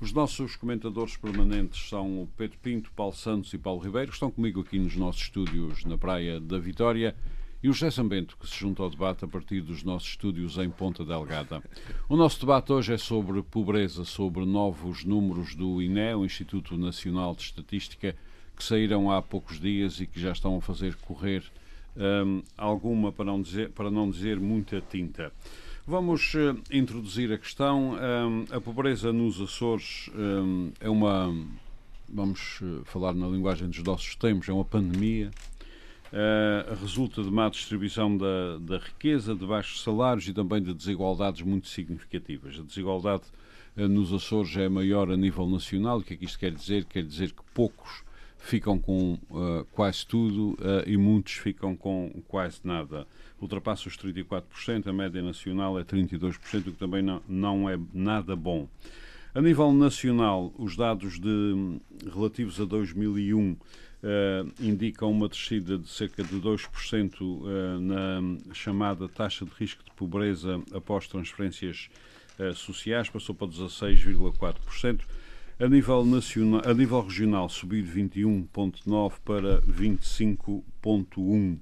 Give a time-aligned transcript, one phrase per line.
[0.00, 4.30] Os nossos comentadores permanentes são o Pedro Pinto, Paulo Santos e Paulo Ribeiro, que estão
[4.30, 7.16] comigo aqui nos nossos estúdios na Praia da Vitória,
[7.60, 10.70] e o José Sambento, que se junta ao debate a partir dos nossos estúdios em
[10.70, 11.60] Ponta Delgada.
[12.08, 17.34] O nosso debate hoje é sobre pobreza, sobre novos números do INE, o Instituto Nacional
[17.34, 18.14] de Estatística,
[18.56, 21.42] que saíram há poucos dias e que já estão a fazer correr
[21.96, 25.32] um, alguma, para não, dizer, para não dizer muita tinta.
[25.88, 27.94] Vamos uh, introduzir a questão.
[27.94, 31.34] Um, a pobreza nos Açores um, é uma,
[32.06, 35.30] vamos falar na linguagem dos nossos tempos, é uma pandemia.
[36.78, 41.68] Resulta de má distribuição da, da, riqueza, de baixos salários e também de desigualdades muito
[41.68, 42.58] significativas.
[42.58, 43.24] A desigualdade
[43.74, 46.00] nos Açores é maior a nível nacional.
[46.00, 46.84] O que é que isto quer dizer?
[46.84, 48.02] Quer dizer que poucos
[48.38, 53.06] ficam com uh, quase tudo uh, e muitos ficam com quase nada.
[53.40, 58.34] Ultrapassa os 34%, a média nacional é 32%, o que também não, não é nada
[58.34, 58.68] bom.
[59.34, 61.78] A nível nacional, os dados de,
[62.12, 63.58] relativos a 2001 uh,
[64.58, 70.60] indicam uma descida de cerca de 2% uh, na chamada taxa de risco de pobreza
[70.72, 71.88] após transferências
[72.38, 75.00] uh, sociais, passou para 16,4%.
[75.60, 81.58] A nível, nacional, a nível regional, subiu de 21,9 para 25,1.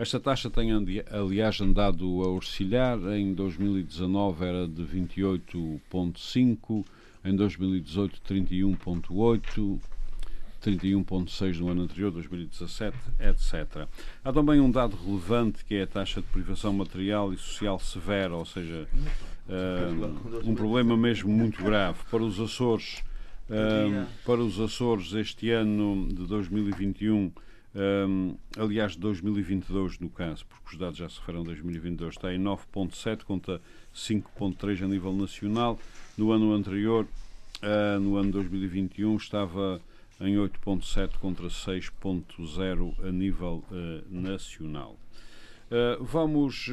[0.00, 0.70] Esta taxa tem,
[1.10, 2.98] aliás, andado a oscilar.
[3.12, 6.86] Em 2019 era de 28,5,
[7.22, 9.78] em 2018 31,8.
[10.64, 13.86] 31,6 no ano anterior, 2017, etc.
[14.24, 18.34] Há também um dado relevante que é a taxa de privação material e social severa,
[18.34, 18.88] ou seja,
[19.48, 21.98] uh, um problema mesmo muito grave.
[22.10, 23.02] Para os Açores,
[23.50, 27.30] um, para os Açores este ano de 2021,
[27.74, 32.34] um, aliás, de 2022 no caso, porque os dados já se referem a 2022, está
[32.34, 33.60] em 9,7 contra
[33.94, 35.78] 5,3 a nível nacional.
[36.18, 37.06] No ano anterior,
[37.62, 39.80] uh, no ano 2021, estava
[40.20, 44.98] em 8,7 contra 6,0 a nível uh, nacional.
[45.70, 46.68] Uh, vamos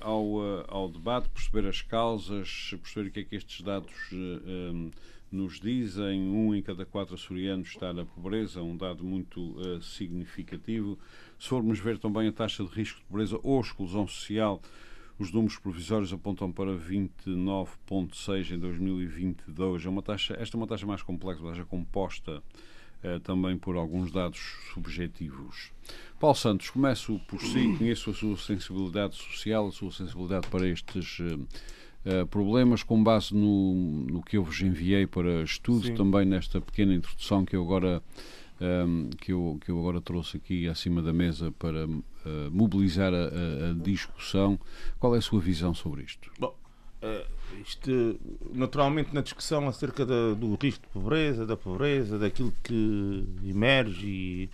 [0.00, 4.90] ao, ao debate, perceber as causas, perceber o que é que estes dados um,
[5.32, 10.98] nos dizem um em cada quatro açorianos está na pobreza, um dado muito uh, significativo.
[11.38, 14.60] Se formos ver também a taxa de risco de pobreza ou exclusão social,
[15.18, 19.86] os números provisórios apontam para 29,6 em 2022.
[19.86, 22.42] É uma taxa, esta é uma taxa mais complexa, taxa composta
[23.02, 24.38] uh, também por alguns dados
[24.72, 25.72] subjetivos.
[26.20, 31.18] Paulo Santos, começo por si, conheço a sua sensibilidade social, a sua sensibilidade para estes.
[31.20, 31.46] Uh,
[32.04, 35.94] Uh, problemas com base no, no que eu vos enviei para estudo, Sim.
[35.94, 38.02] também nesta pequena introdução que eu agora
[38.60, 42.00] um, ehm, que, eu, que eu agora trouxe aqui acima da mesa para uh,
[42.50, 44.58] mobilizar a, a, a, discussão.
[44.98, 46.30] Qual é a sua visão sobre isto?
[46.40, 46.56] Bom,
[47.02, 48.18] uh, isto,
[48.52, 54.46] naturalmente, na discussão acerca da, do risco de pobreza, da pobreza, daquilo que emerge e,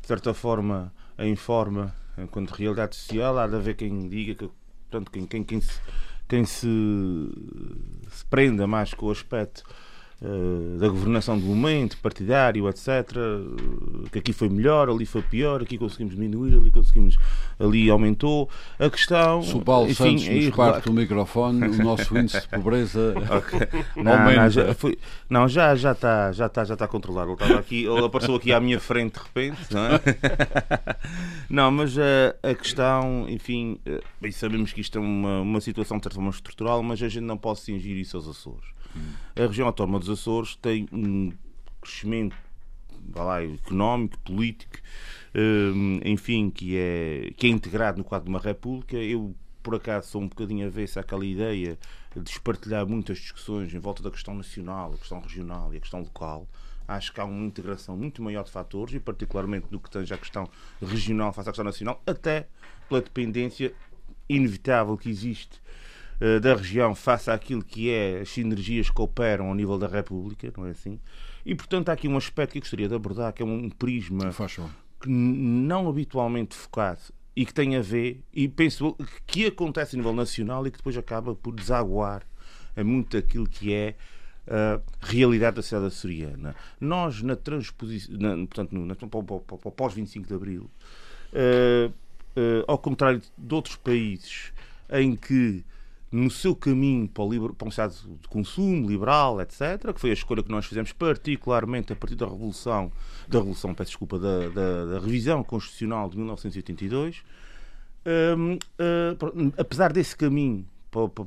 [0.00, 4.50] de certa forma, a informa enquanto realidade social, há de haver quem diga que,
[4.90, 5.80] portanto, quem, quem, quem se
[6.34, 6.66] quem se,
[8.10, 9.62] se prenda mais com o aspecto
[10.78, 12.84] da governação do momento, partidário, etc.,
[14.10, 17.16] que aqui foi melhor, ali foi pior, aqui conseguimos diminuir, ali conseguimos,
[17.58, 18.48] ali aumentou.
[18.78, 19.42] A questão.
[19.42, 23.82] Se o Paulo enfim, Santos nos parte do microfone, o nosso índice de pobreza okay.
[24.02, 24.98] não, não, já, foi,
[25.28, 27.32] não, já, já está já está já está controlado.
[27.32, 30.00] Ele, estava aqui, ele apareceu aqui à minha frente de repente, não é?
[31.50, 35.98] não, mas a, a questão, enfim, eh, bem, sabemos que isto é uma, uma situação
[35.98, 38.74] de certa forma estrutural, mas a gente não pode cingir isso aos Açores.
[39.36, 41.32] A região autónoma dos Açores tem um
[41.80, 42.36] crescimento
[43.14, 44.78] lá, económico, político,
[45.34, 48.96] hum, enfim, que é, que é integrado no quadro de uma república.
[48.96, 51.78] Eu, por acaso, sou um bocadinho avesso àquela ideia
[52.16, 56.00] de espartilhar muitas discussões em volta da questão nacional, a questão regional e a questão
[56.00, 56.46] local.
[56.86, 60.18] Acho que há uma integração muito maior de fatores, e particularmente no que tange à
[60.18, 60.48] questão
[60.80, 62.46] regional face à questão nacional, até
[62.88, 63.72] pela dependência
[64.28, 65.60] inevitável que existe
[66.20, 70.52] uh, da região face àquilo que é as sinergias que operam ao nível da República,
[70.56, 70.98] não é assim?
[71.44, 74.32] E, portanto, há aqui um aspecto que eu gostaria de abordar, que é um prisma
[75.00, 77.00] que não habitualmente focado
[77.36, 78.96] e que tem a ver, e penso
[79.26, 82.22] que acontece a nível nacional e que depois acaba por desaguar
[82.76, 83.94] a muito aquilo que é
[84.46, 86.54] a realidade da sociedade açoriana.
[86.80, 88.16] Nós, na transposição,
[88.46, 90.70] portanto, no, na, pós 25 de Abril,
[91.32, 94.52] uh, uh, ao contrário de outros países
[94.90, 95.64] em que
[96.14, 100.12] no seu caminho para, o para um Estado de consumo liberal, etc., que foi a
[100.12, 102.92] escolha que nós fizemos particularmente a partir da Revolução,
[103.26, 107.24] da Revolução, peço desculpa, da, da, da revisão constitucional de 1982,
[108.38, 111.24] um, uh, apesar desse caminho para, para,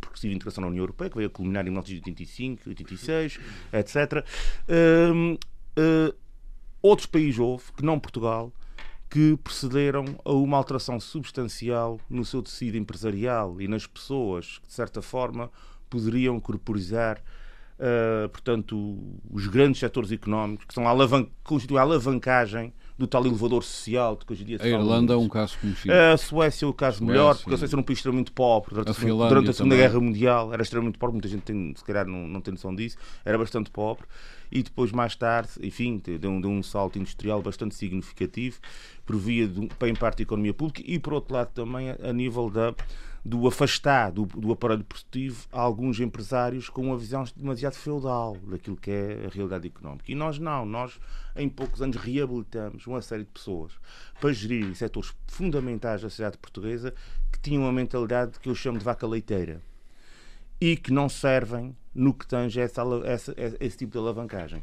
[0.00, 3.40] progressiva integração na União Europeia, que veio a culminar em 1985, 86,
[3.72, 4.24] etc.,
[4.68, 6.14] uh,
[6.80, 8.52] outros países houve, que não Portugal,
[9.14, 14.72] que procederam a uma alteração substancial no seu tecido empresarial e nas pessoas que, de
[14.72, 15.52] certa forma,
[15.88, 17.22] poderiam corporizar
[17.78, 18.98] uh, portanto,
[19.30, 24.24] os grandes setores económicos, que são alavan constituem a alavancagem do tal elevador social de
[24.24, 25.92] que hoje em dia A Irlanda é um caso conhecido.
[25.92, 28.70] A Suécia é o caso Suécia, melhor, porque a Suécia era um país extremamente pobre
[28.70, 29.88] durante a, Finlândia durante a Segunda também.
[29.88, 30.52] Guerra Mundial.
[30.52, 32.96] Era extremamente pobre, muita gente tem, se calhar não, não tem noção disso.
[33.24, 34.06] Era bastante pobre.
[34.52, 38.60] E depois, mais tarde, enfim, deu um, deu um salto industrial bastante significativo,
[39.04, 42.12] por via, de, em parte, da economia pública e, por outro lado, também a, a
[42.12, 42.72] nível da
[43.24, 48.90] do afastar do, do, aparelho produtivo alguns empresários com uma visão demasiado feudal daquilo que
[48.90, 50.04] é a realidade económica.
[50.06, 51.00] E nós não, nós
[51.34, 53.72] em poucos anos reabilitamos uma série de pessoas
[54.20, 56.92] para gerir setores fundamentais da sociedade portuguesa
[57.32, 59.62] que tinham uma mentalidade que eu chamo de vaca leiteira
[60.60, 64.62] e que não servem no que tange essa, essa, esse tipo de alavancagem.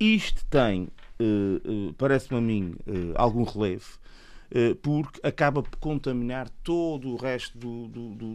[0.00, 0.88] Isto tem,
[1.20, 4.03] uh, uh, parece-me a mim, uh, algum relevo eh,
[4.82, 8.34] porque acaba por contaminar todo o resto do, do, do,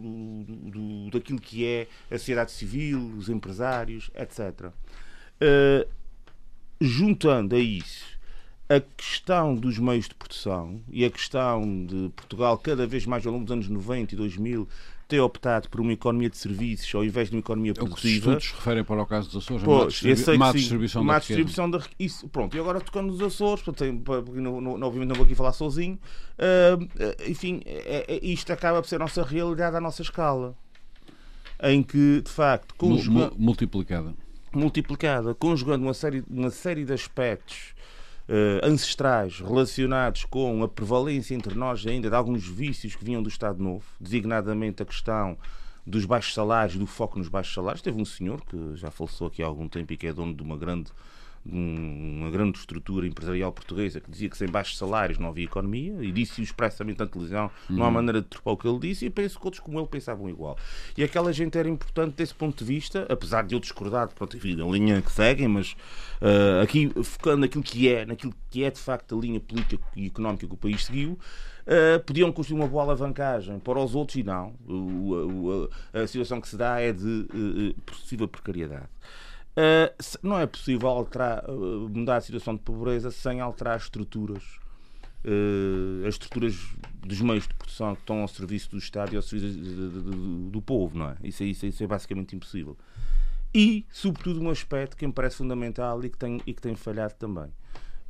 [0.70, 4.72] do, daquilo que é a sociedade civil, os empresários, etc.
[5.40, 5.86] Eh,
[6.80, 8.18] juntando a isso
[8.68, 13.32] a questão dos meios de produção e a questão de Portugal, cada vez mais ao
[13.32, 14.68] longo dos anos 90 e 2000,
[15.10, 18.06] ter optado por uma economia de serviços ao invés de uma economia produtiva.
[18.32, 21.18] É os estudos referem para o caso dos Açores, pois, má, má distribuição má da
[21.18, 23.90] distribuição da isso, Pronto, e agora tocando nos Açores, porque
[24.40, 25.98] não, não, obviamente não vou aqui falar sozinho,
[26.38, 30.54] uh, enfim, é, é, isto acaba por ser a nossa realidade à nossa escala.
[31.62, 34.14] Em que, de facto, conjugando, multiplicada.
[34.50, 37.74] Multiplicada, conjugando uma série, uma série de aspectos
[38.30, 43.28] uh, ancestrais relacionados com a prevalência entre nós ainda de alguns vícios que vinham do
[43.28, 45.36] Estado Novo, designadamente a questão
[45.84, 47.82] dos baixos salários, do foco nos baixos salários.
[47.82, 50.42] Teve um senhor que já faleceu aqui há algum tempo e que é dono de
[50.42, 50.90] uma grande
[51.44, 56.12] uma grande estrutura empresarial portuguesa que dizia que sem baixos salários não havia economia e
[56.12, 57.94] disse-o expressamente na televisão, não há uhum.
[57.94, 60.58] maneira de tropar o que ele disse e penso que outros como ele pensavam igual.
[60.96, 64.54] E aquela gente era importante desse ponto de vista, apesar de eu discordar, pronto, enfim,
[64.54, 65.72] da linha que seguem, mas
[66.20, 70.06] uh, aqui focando naquilo que é, naquilo que é de facto a linha política e
[70.06, 71.18] económica que o país seguiu,
[71.60, 74.54] Uh, podiam construir uma boa alavancagem para os outros e não.
[74.66, 78.88] O, a, a, situação que se dá é de uh, possível precariedade.
[79.50, 79.92] Uh,
[80.22, 84.42] não é possível alterar, uh, mudar a situação de pobreza sem alterar as estruturas.
[85.24, 86.56] Uh, as estruturas
[87.06, 90.62] dos meios de produção que estão ao serviço do Estado e ao serviço do, do
[90.62, 91.16] povo, não é?
[91.22, 92.76] Isso, isso, isso é basicamente impossível.
[93.52, 97.14] E, sobretudo, um aspecto que me parece fundamental e que tem, e que tem falhado
[97.14, 97.52] também,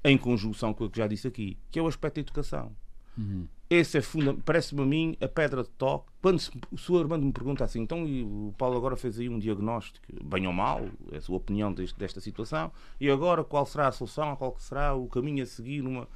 [0.04, 2.72] em conjunção com o que já disse aqui, que é o aspecto da educação.
[3.20, 3.46] Uhum.
[3.70, 4.02] Esse é
[4.44, 6.11] parece-me a mim a pedra de toque.
[6.20, 7.02] Quando se, o Sr.
[7.02, 10.84] Armando me pergunta assim, então o Paulo agora fez aí um diagnóstico, bem ou mal,
[11.12, 14.93] é a sua opinião deste, desta situação, e agora qual será a solução, qual será
[14.96, 16.08] o caminho a seguir numa.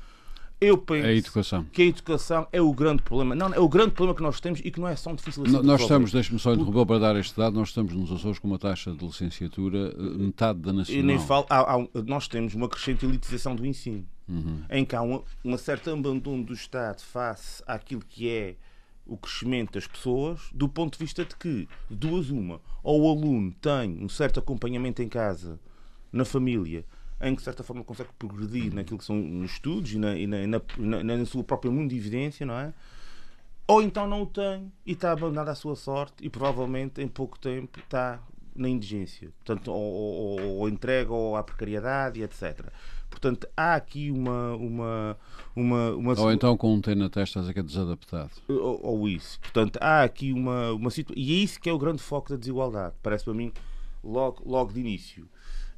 [0.60, 1.64] Eu penso a educação.
[1.72, 3.36] que a educação é o grande problema.
[3.36, 5.62] Não, é o grande problema que nós temos e que não é tão difícil assim.
[5.62, 8.58] Nós estamos, deixe-me só interromper para dar este dado, nós estamos nos Açores com uma
[8.58, 11.04] taxa de licenciatura eh, metade da nacional.
[11.04, 14.62] E nem falo, há, há, nós temos uma crescente elitização do ensino uhum.
[14.70, 18.56] em que há uma, uma certa abandono do Estado face àquilo que é
[19.06, 23.52] o crescimento das pessoas, do ponto de vista de que, duas uma, ou o aluno
[23.60, 25.60] tem um certo acompanhamento em casa,
[26.10, 26.84] na família,
[27.20, 28.74] em que de certa forma consegue progredir uhum.
[28.74, 30.38] naquilo que são os estudos e na, e na,
[30.78, 32.72] na, na, sua própria mundo de evidência, não é?
[33.66, 37.38] Ou então não o tem e está abandonado à sua sorte e provavelmente em pouco
[37.38, 38.22] tempo está
[38.54, 42.70] na indigência, portanto, ou, ou, ou entrega ou à precariedade, etc.
[43.14, 44.54] Portanto, há aqui uma.
[44.56, 45.16] uma,
[45.54, 46.20] uma, uma...
[46.20, 48.30] Ou então com um T na testa que é desadaptado.
[48.48, 49.38] Ou, ou, isso.
[49.40, 51.22] Portanto, há aqui uma, uma situação.
[51.22, 52.94] E é isso que é o grande foco da desigualdade.
[53.02, 53.52] Parece para mim,
[54.02, 55.28] logo, logo de início.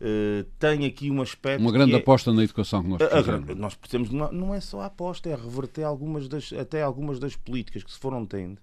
[0.00, 1.60] Uh, tem aqui um aspecto.
[1.60, 1.96] Uma grande é...
[1.96, 3.56] aposta na educação que nós precisamos.
[3.56, 7.82] nós precisamos, não é só a aposta, é reverter algumas das, até algumas das políticas
[7.82, 8.60] que se foram tendo,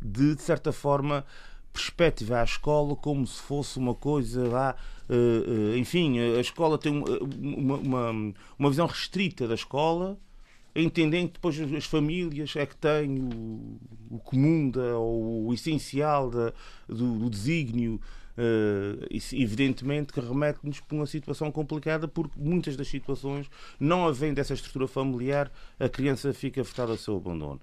[0.00, 1.24] de, de certa forma,
[1.72, 4.76] perspectiva a escola como se fosse uma coisa lá.
[5.08, 10.18] Uh, uh, enfim, a escola tem uma, uma, uma, visão restrita da escola,
[10.74, 13.78] entendendo que depois as famílias é que têm o,
[14.10, 16.52] o comum, da, ou o essencial da,
[16.88, 18.00] do, do desígnio
[18.38, 24.54] Uh, evidentemente que remete-nos para uma situação complicada, porque muitas das situações, não havendo essa
[24.54, 27.60] estrutura familiar, a criança fica afetada ao seu abandono.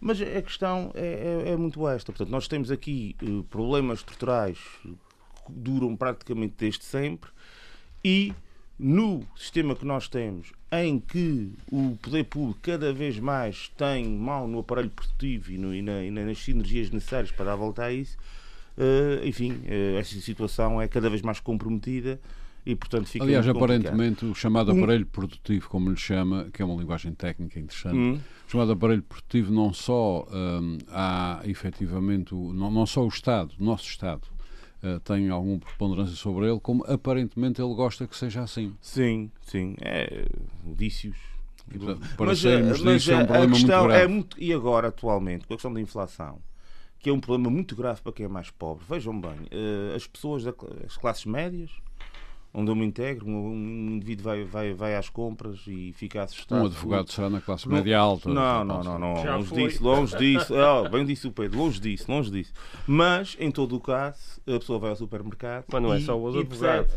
[0.00, 2.12] Mas a questão é, é, é muito esta.
[2.12, 7.30] Portanto, nós temos aqui uh, problemas estruturais que duram praticamente desde sempre
[8.04, 8.32] e
[8.78, 14.46] no sistema que nós temos, em que o poder público cada vez mais tem mão
[14.46, 17.84] no aparelho produtivo e, no, e, na, e nas sinergias necessárias para dar a volta
[17.84, 18.16] a isso,
[18.76, 22.20] uh, enfim, uh, essa situação é cada vez mais comprometida
[22.68, 26.78] e, portanto, fica Aliás, aparentemente, o chamado aparelho produtivo, como lhe chama, que é uma
[26.78, 28.20] linguagem técnica interessante, hum.
[28.46, 33.64] o chamado aparelho produtivo não só um, há efetivamente, não, não só o Estado, o
[33.64, 34.20] nosso Estado,
[34.82, 38.74] uh, tem alguma preponderância sobre ele, como aparentemente ele gosta que seja assim.
[38.82, 39.74] Sim, sim.
[39.80, 40.26] É,
[40.76, 41.16] vícios.
[42.18, 44.04] para mas, sairmos mas disso é um problema a questão muito grave.
[44.04, 46.38] É muito, e agora, atualmente, com a questão da inflação,
[46.98, 48.84] que é um problema muito grave para quem é mais pobre.
[48.86, 51.70] Vejam bem, uh, as pessoas das classes médias,
[52.58, 56.60] onde eu me integro, um, indivíduo vai, vai, vai às compras e fica assustado.
[56.60, 58.28] Um advogado será na classe média alta.
[58.28, 60.54] Não, não, não, não, longe disso, longe disso.
[60.54, 62.52] Oh, bem disse o Pedro, longe disso, longe disso.
[62.84, 66.28] Mas, em todo o caso, a pessoa vai ao supermercado Mas não é só o
[66.28, 66.88] advogado.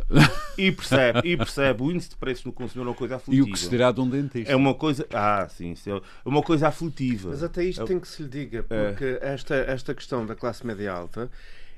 [0.58, 3.48] E percebe, e percebe, o índice de preços no consumidor é uma coisa aflitiva.
[3.48, 4.52] E o que se dirá de um dentista?
[4.52, 7.30] É uma coisa, ah, sim, é uma coisa aflitiva.
[7.30, 7.86] Mas até isto é...
[7.86, 9.34] tem que se lhe diga, porque é.
[9.34, 11.30] esta, esta questão da classe média alta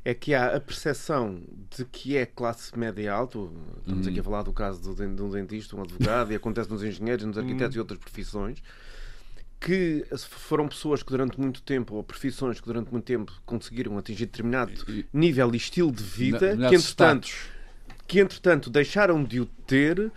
[0.06, 3.40] é que há a percepção de que é classe média alta.
[3.80, 4.24] Estamos aqui a uhum.
[4.24, 7.80] falar do caso de um dentista, um advogado, e acontece nos engenheiros, nos arquitetos e
[7.80, 7.84] uhum.
[7.84, 8.62] outras profissões,
[9.60, 14.26] que foram pessoas que durante muito tempo, ou profissões que durante muito tempo conseguiram atingir
[14.26, 14.74] determinado
[15.14, 17.30] nível e estilo de vida, que entretanto,
[18.06, 20.12] que entretanto deixaram de o ter,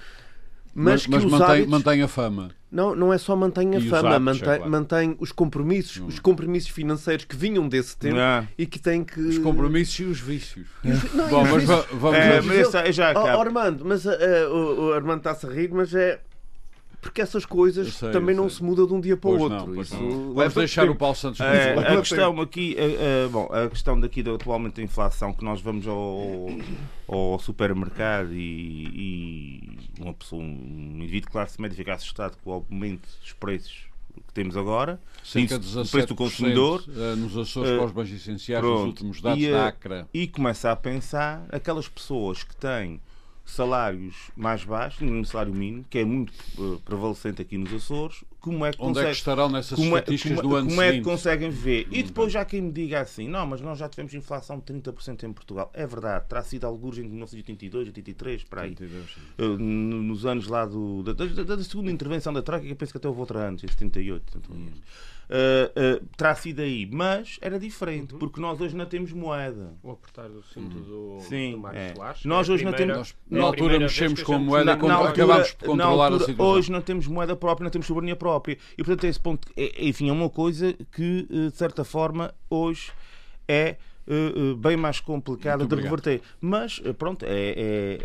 [0.76, 1.70] mas, mas que os mantém, hábitos...
[1.70, 2.50] mantém a fama.
[2.70, 4.70] Não, não é só mantém a e fama, os mantém, é claro.
[4.70, 6.06] mantém os compromissos, hum.
[6.06, 8.46] os compromissos financeiros que vinham desse tempo não.
[8.58, 9.18] e que têm que.
[9.18, 10.66] Os compromissos e os vícios.
[10.84, 11.14] E os...
[11.14, 12.18] Não, Bom, mas vamos.
[12.18, 14.10] É, mas já oh, Armando, mas uh,
[14.50, 16.20] o, o Armando está-se a rir, mas é
[17.00, 19.74] porque essas coisas sei, também não se mudam de um dia para o outro.
[19.74, 19.96] Não, Isso
[20.34, 24.34] Vamos deixar o Paulo Santos é, A questão aqui, é, bom, a questão daqui do,
[24.34, 26.48] atualmente da inflação, que nós vamos ao,
[27.06, 32.52] ao supermercado e, e, uma pessoa, um indivíduo de classe média fica assustado com o
[32.54, 33.86] aumento dos preços
[34.26, 37.92] que temos agora, cerca de 17% preço do consumidor eh, nos Açores uh, para os
[37.92, 40.08] bens essenciais pronto, nos últimos dados e, da ACRA.
[40.12, 43.00] E começa a pensar aquelas pessoas que têm
[43.46, 48.64] salários mais baixos, no salário mínimo, que é muito uh, prevalecente aqui nos Açores, como
[48.64, 50.80] é que, Onde consegue, é que estarão nessas como é, estatísticas como, do ano Como
[50.80, 51.88] é que conseguem ver?
[51.90, 55.24] E depois já quem me diga assim, não, mas nós já tivemos inflação de 30%
[55.24, 55.68] em Portugal.
[55.74, 58.70] É verdade, terá sido alguns em 1982, 83, para aí.
[58.70, 62.76] 82, uh, nos anos lá do, da, da, da, segunda intervenção da Troika, que eu
[62.76, 64.68] penso que até houve outra antes, em 78, tanto hum
[65.30, 66.88] uh, uh, terá sido aí.
[66.90, 68.18] Mas era diferente, uhum.
[68.18, 69.74] porque nós hoje não temos moeda.
[69.82, 71.18] O apertar do cinto uhum.
[71.18, 71.94] do, Sim, do Mário é.
[71.94, 72.24] Soares.
[72.24, 73.14] Nós é hoje não temos.
[73.30, 76.54] na altura mexemos com moeda quando acabámos por controlar altura, a situação.
[76.54, 78.35] Hoje não temos moeda própria, não temos soberania própria.
[78.76, 82.92] E portanto, esse ponto, é, enfim, é uma coisa que, eh, de certa forma, hoje
[83.48, 83.76] é.
[84.08, 86.22] Uh, uh, bem mais complicada de reverter.
[86.40, 87.98] Mas, pronto, é, é,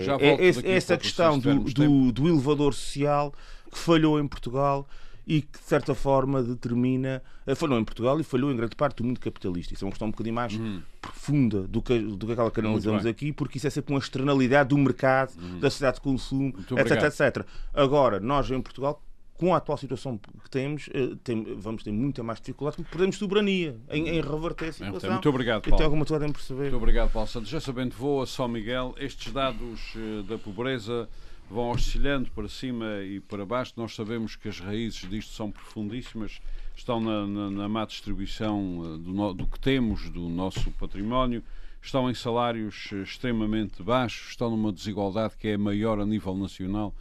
[0.00, 3.30] é, é essa questão do, do, do, elevador social
[3.70, 4.88] que falhou em Portugal
[5.26, 7.22] e que, de certa forma, determina.
[7.46, 9.72] Eh, falhou em Portugal e falhou em grande parte do mundo capitalista.
[9.72, 10.82] Isso é uma questão um bocadinho mais uhum.
[11.00, 14.68] profunda do que, do que aquela que analisamos aqui, porque isso é sempre uma externalidade
[14.68, 15.60] do mercado, uhum.
[15.60, 17.46] da sociedade de consumo, etc, etc.
[17.72, 19.02] Agora, nós em Portugal
[19.44, 23.16] com a atual situação que temos, eh, tem, vamos ter muita mais dificuldade porque perdemos
[23.16, 25.10] soberania em, em reverter a situação.
[25.10, 25.74] Muito obrigado, Paulo.
[25.74, 26.62] E tem alguma em perceber.
[26.62, 27.50] Muito obrigado, Paulo Santos.
[27.50, 28.94] Já sabendo, vou a São Miguel.
[28.98, 31.06] Estes dados eh, da pobreza
[31.50, 33.74] vão oscilando para cima e para baixo.
[33.76, 36.40] Nós sabemos que as raízes disto são profundíssimas,
[36.74, 41.44] estão na, na, na má distribuição eh, do, do, que temos, do nosso património,
[41.82, 46.94] estão em salários extremamente baixos, estão numa desigualdade que é maior a nível nacional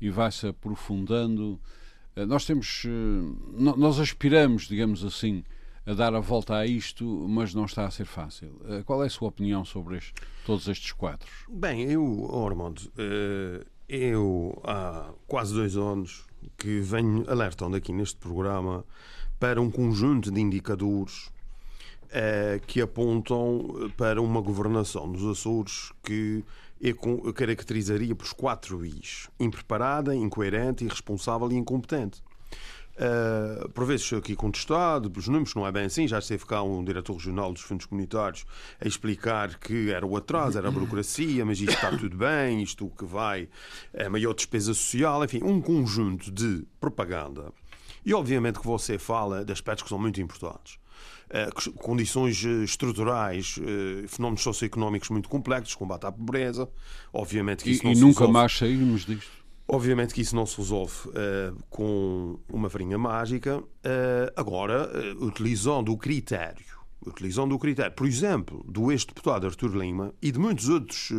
[0.00, 1.58] e vai-se aprofundando.
[2.18, 2.84] Eh, nós temos,
[3.56, 5.44] nós aspiramos, digamos assim,
[5.86, 8.60] a dar a volta a isto, mas não está a ser fácil.
[8.84, 10.12] Qual é a sua opinião sobre este,
[10.44, 11.30] todos estes quadros?
[11.48, 12.90] Bem, eu, Ormond,
[13.88, 16.26] eu, há quase dois anos,
[16.58, 18.84] que venho alertando aqui neste programa
[19.38, 21.30] para um conjunto de indicadores
[22.10, 26.42] eh, que apontam para uma governação dos Açores que
[26.80, 26.96] eu
[27.32, 32.22] caracterizaria por quatro Is: impreparada, incoerente, irresponsável e incompetente.
[32.98, 36.08] Uh, por vezes aqui contestado, os números não é bem assim.
[36.08, 38.44] Já esteve cá um diretor regional dos fundos comunitários
[38.80, 42.90] a explicar que era o atraso, era a burocracia, mas isto está tudo bem, isto
[42.98, 43.48] que vai
[43.92, 47.52] é maior despesa social, enfim, um conjunto de propaganda.
[48.04, 50.78] E obviamente que você fala de aspectos que são muito importantes.
[51.30, 56.68] Uh, condições estruturais, uh, fenómenos socioeconómicos muito complexos, combate à pobreza.
[57.12, 58.32] Obviamente que isso e, não e se nunca resolve.
[58.32, 59.38] mais saímos disto.
[59.70, 63.62] Obviamente que isso não se resolve uh, com uma varinha mágica.
[64.34, 64.90] agora,
[65.20, 66.64] utilizando o critério,
[67.06, 71.12] utilizando o critério, por exemplo, do ex-deputado Artur Lima e de muitos outros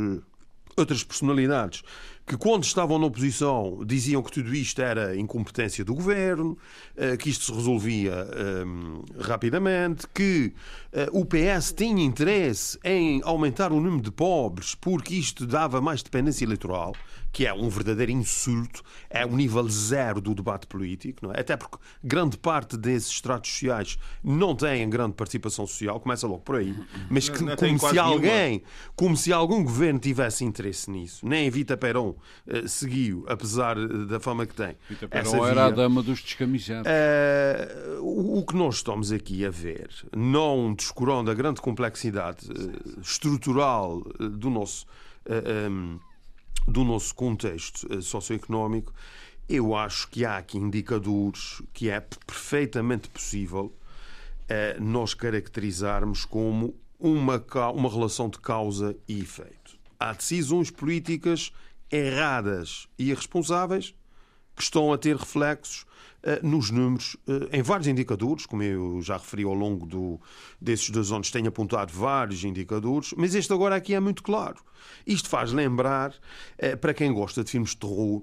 [0.78, 1.84] outras personalidades
[2.30, 6.56] que, quando estavam na oposição, diziam que tudo isto era incompetência do governo,
[6.96, 10.54] eh, que isto se resolvia ehm, rapidamente, que
[10.94, 16.04] uh, o PS tinha interesse em aumentar o número de pobres porque isto dava mais
[16.04, 16.94] dependência eleitoral,
[17.32, 21.40] que é um verdadeiro insulto, é o nível zero do debate político, não é?
[21.40, 26.58] até porque grande parte desses estratos sociais não têm grande participação social, começa logo por
[26.58, 26.76] aí,
[27.10, 28.64] mas que, não, não como se alguém,
[28.96, 32.19] como se algum governo tivesse interesse nisso, nem Evita Perón
[32.68, 33.76] seguiu, apesar
[34.08, 34.76] da fama que tem.
[34.90, 36.90] Vita Perón era a dama dos descamisados.
[36.90, 43.00] Uh, o, o, que nós estamos aqui a ver, não descurando a grande complexidade uh,
[43.02, 44.86] estrutural do nosso,
[45.70, 46.00] um,
[46.68, 48.94] do nosso contexto socioeconómico,
[49.48, 53.74] eu acho que há aqui indicadores que é perfeitamente possível
[54.80, 59.80] nós caracterizarmos como uma, uma relação de causa e efeito.
[60.00, 61.52] Há decisões políticas
[61.92, 63.94] erradas e irresponsáveis
[64.56, 65.86] que estão a ter reflexos
[66.24, 70.20] uh, nos números, uh, em vários indicadores, como eu já referi ao longo do,
[70.60, 74.58] desses dois anos, tenho apontado vários indicadores, mas este agora aqui é muito claro.
[75.08, 78.22] Isto faz lembrar, uh, para quem gosta de filmes de terror,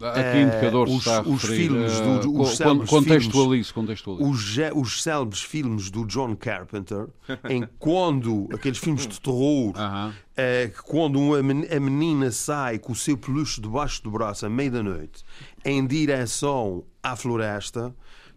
[0.00, 2.58] a que indicador os, está a os filmes do, os
[2.88, 4.28] contextualize, contextualize.
[4.28, 7.08] Os, os célebres filmes do John Carpenter,
[7.48, 10.12] em quando aqueles filmes de terror, uh -huh.
[10.36, 14.70] é, quando uma, a menina sai com o seu peluche debaixo do braço à meia
[14.70, 15.24] da noite
[15.64, 17.94] em direção à floresta,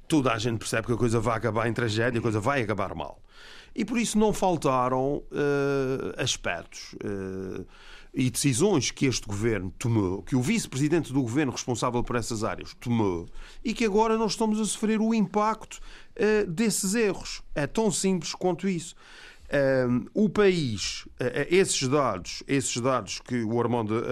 [0.08, 2.96] toda a gente percebe que a coisa vai acabar em tragédia, a coisa vai acabar
[2.96, 3.22] mal.
[3.76, 6.96] E por isso não faltaram uh, aspectos.
[8.20, 12.74] E decisões que este governo tomou, que o vice-presidente do governo responsável por essas áreas
[12.80, 13.28] tomou,
[13.64, 15.80] e que agora nós estamos a sofrer o impacto
[16.16, 17.44] uh, desses erros.
[17.54, 18.96] É tão simples quanto isso.
[19.88, 24.04] Um, o país, uh, esses dados, esses dados que o Armando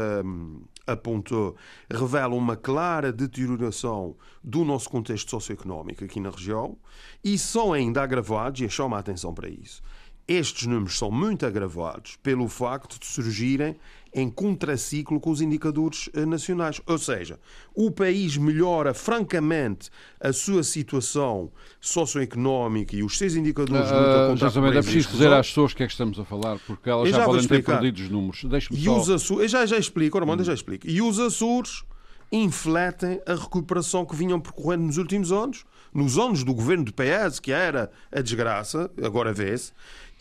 [0.86, 1.56] apontou,
[1.90, 6.78] revelam uma clara deterioração do nosso contexto socioeconómico aqui na região
[7.24, 9.82] e são ainda agravados, e chama a atenção para isso,
[10.28, 13.76] estes números são muito agravados pelo facto de surgirem
[14.16, 16.82] em contraciclo com os indicadores eh, nacionais.
[16.88, 17.38] Ou seja,
[17.76, 19.90] o país melhora francamente
[20.22, 25.10] a sua situação socioeconómica e os seus indicadores de luta contra uh, a É preciso
[25.10, 27.46] dizer às pessoas o que é que estamos a falar, porque elas já, já podem
[27.46, 28.46] ter perdido os números.
[28.72, 28.98] E só...
[28.98, 30.46] os Açores, já, já explico, Armando, hum.
[30.46, 30.88] já explico.
[30.88, 31.84] E os Açores
[32.32, 37.40] infletem a recuperação que vinham percorrendo nos últimos anos, nos anos do governo do PS,
[37.40, 39.72] que era a desgraça, agora vê-se,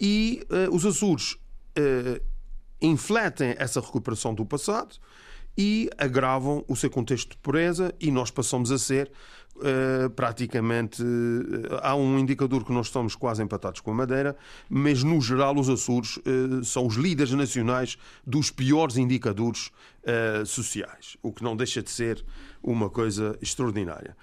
[0.01, 2.21] e uh, os Açores uh,
[2.81, 4.97] infletem essa recuperação do passado
[5.57, 9.11] e agravam o seu contexto de pobreza e nós passamos a ser
[9.57, 14.37] uh, praticamente uh, há um indicador que nós estamos quase empatados com a Madeira,
[14.69, 19.71] mas no geral os Açores uh, são os líderes nacionais dos piores indicadores
[20.45, 22.23] sociais, o que não deixa de ser
[22.63, 24.15] uma coisa extraordinária.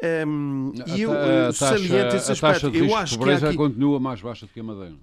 [0.00, 1.10] Um, ehm, e eu
[1.52, 2.44] saliento esse aspecto.
[2.44, 3.56] A taxa de eu acho pobreza que aqui...
[3.56, 4.94] continua mais baixa do que a Madeira.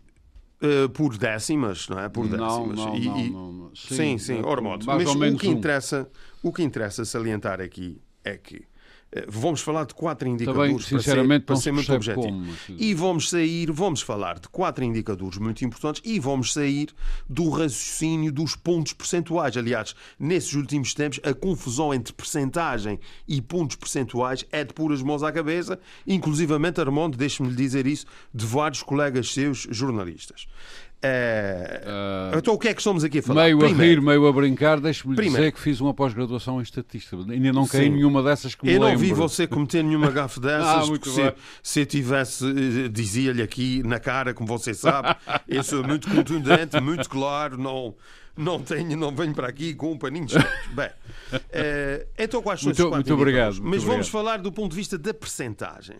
[0.61, 2.07] Uh, por décimas, não é?
[2.07, 2.47] Por décimas.
[2.47, 4.85] Não, não, e, não, não, Sim, sim, sim Ormodo.
[4.85, 6.09] Mas o que, interessa,
[6.43, 8.70] o que interessa salientar aqui é que eh,
[9.27, 12.27] vamos falar de quatro indicadores Também, sinceramente, para ser, para ser muito objetivo.
[12.27, 16.89] Como, e vamos sair, vamos falar de quatro indicadores muito importantes e vamos sair
[17.29, 19.57] do raciocínio dos pontos percentuais.
[19.57, 25.23] Aliás, nesses últimos tempos, a confusão entre percentagem e pontos percentuais é de puras mãos
[25.23, 30.47] à cabeça, inclusivamente, Armando, deixe-me lhe dizer isso, de vários colegas seus jornalistas.
[31.03, 33.45] Uh, então o que é que estamos aqui a falar?
[33.45, 37.17] Meio Primeiro, a rir, meio a brincar, deixe-me dizer que fiz uma pós-graduação em estatística.
[37.17, 39.01] Ainda não caí em nenhuma dessas que me Eu não lembro.
[39.01, 41.33] vi você cometer nenhuma gafe dessas, ah, se,
[41.63, 45.15] se eu tivesse, eh, dizia-lhe aqui na cara, como você sabe,
[45.47, 47.95] eu sou muito contundente, muito claro, não,
[48.37, 50.35] não tenho, não venho para aqui com um paninho de
[50.73, 50.91] Bem,
[51.51, 53.53] é, então quais são muito, esses Muito obrigado.
[53.53, 54.11] Mas muito vamos obrigado.
[54.11, 55.95] falar do ponto de vista da percentagem.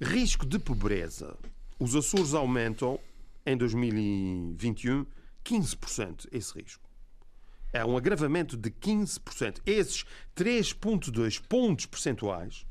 [0.00, 1.36] Risco de pobreza.
[1.78, 2.98] Os Açores aumentam
[3.46, 5.06] em 2021
[5.44, 6.88] 15% esse risco.
[7.72, 9.60] É um agravamento de 15%.
[9.64, 10.04] Esses
[10.36, 12.66] 3,2 pontos percentuais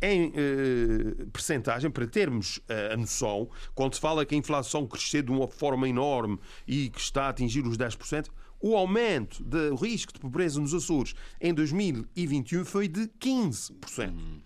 [0.00, 5.22] em eh, percentagem, para termos eh, a noção, quando se fala que a inflação cresceu
[5.22, 8.26] de uma forma enorme e que está a atingir os 10%,
[8.60, 14.10] o aumento do risco de pobreza nos Açores em 2021 foi de 15%.
[14.10, 14.40] Uhum.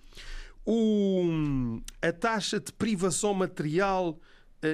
[0.67, 4.21] o, a taxa de privação material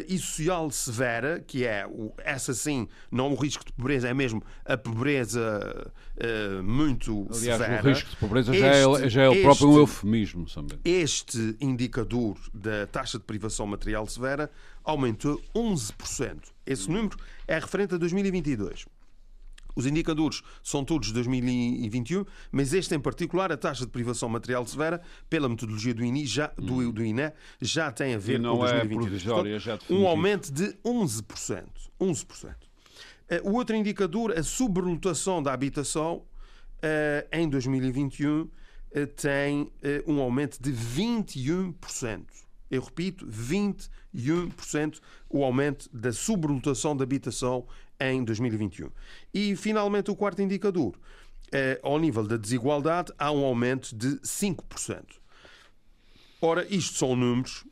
[0.09, 1.87] e social severa, que é
[2.18, 7.83] essa sim, não o risco de pobreza, é mesmo a pobreza uh, muito Aliás, severa.
[7.83, 10.47] o risco de pobreza já é, já é o próprio um eufemismo.
[10.47, 10.79] Também.
[10.85, 14.51] Este indicador da taxa de privação material severa
[14.85, 16.38] aumentou 11%.
[16.66, 17.16] Esse número
[17.47, 18.87] é referente a 2022.
[19.74, 24.66] Os indicadores são todos de 2021, mas este em particular, a taxa de privação material
[24.66, 26.90] severa, pela metodologia do INE, já, do, hum.
[26.90, 29.46] do INE, já tem a ver e com 2022.
[29.46, 31.64] É já um aumento de 11%.
[32.00, 32.54] 11%.
[33.28, 36.22] Eh, o outro indicador, a sobrelotação da habitação,
[36.82, 38.48] eh, em 2021
[38.92, 39.72] eh, tem
[40.06, 42.26] um aumento de 21%.
[42.70, 47.66] Eu repito, 21% o aumento da sobrelotação da habitação
[48.11, 48.91] em 2021.
[49.33, 50.95] E, finalmente, o quarto indicador.
[51.53, 55.05] Eh, ao nível da desigualdade, há um aumento de 5%.
[56.41, 57.65] Ora, isto são números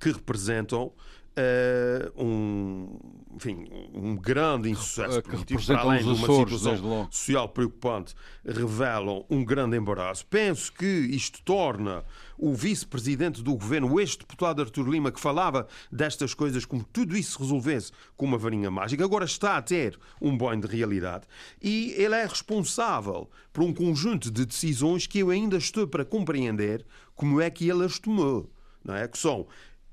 [0.00, 0.92] que representam
[1.38, 2.98] uh, um,
[3.36, 9.44] enfim, um grande insucesso que político, para além de uma situação social preocupante, revelam um
[9.44, 10.26] grande embaraço.
[10.26, 12.04] Penso que isto torna
[12.36, 17.32] o vice-presidente do governo, o ex-deputado Artur Lima, que falava destas coisas como tudo isso
[17.32, 21.26] se resolvesse com uma varinha mágica, agora está a ter um banho de realidade
[21.60, 26.84] e ele é responsável por um conjunto de decisões que eu ainda estou para compreender
[27.14, 28.50] como é que ele as tomou.
[28.84, 29.06] Não é?
[29.06, 29.46] Que são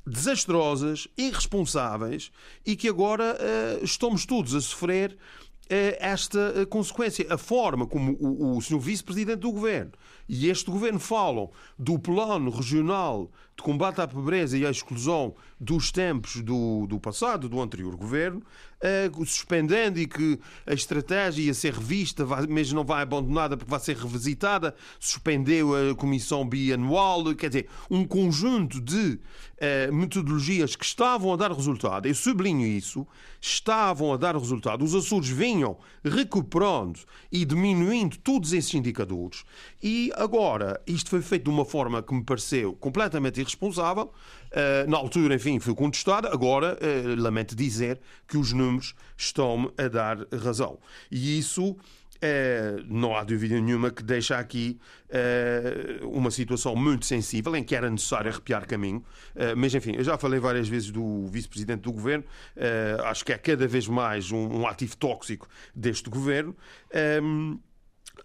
[0.06, 2.32] desastrosas, irresponsáveis
[2.66, 5.18] e que agora uh, estamos todos a sofrer uh,
[6.00, 7.26] esta uh, consequência.
[7.30, 9.92] A forma como o, o senhor vice-presidente do governo
[10.28, 15.92] e este governo falam do plano regional de combate à pobreza e à exclusão dos
[15.92, 18.42] tempos do, do passado, do anterior governo,
[18.82, 23.72] uh, suspendendo e que a estratégia ia ser revista, vai, mas não vai abandonada porque
[23.72, 29.20] vai ser revisitada, suspendeu a comissão bianual, quer dizer, um conjunto de
[29.88, 33.08] uh, metodologias que estavam a dar resultado, eu sublinho isso,
[33.40, 34.84] estavam a dar resultado.
[34.84, 37.00] Os Açores vinham recuperando
[37.32, 39.44] e diminuindo todos esses indicadores
[39.82, 44.12] e agora isto foi feito de uma forma que me pareceu completamente irresponsável.
[44.52, 46.28] Uh, na altura, enfim, foi contestado.
[46.28, 50.80] Agora, uh, lamento dizer que os números estão-me a dar razão.
[51.12, 51.76] E isso
[52.16, 54.80] Uh, não há dúvida nenhuma que deixa aqui
[55.10, 59.04] uh, uma situação muito sensível em que era necessário arrepiar caminho.
[59.58, 62.24] Mas, enfim, eu já falei várias vezes do vice-presidente do governo,
[63.04, 66.56] acho que é cada vez mais um, um ativo tóxico deste governo.
[66.92, 67.58] Ehm,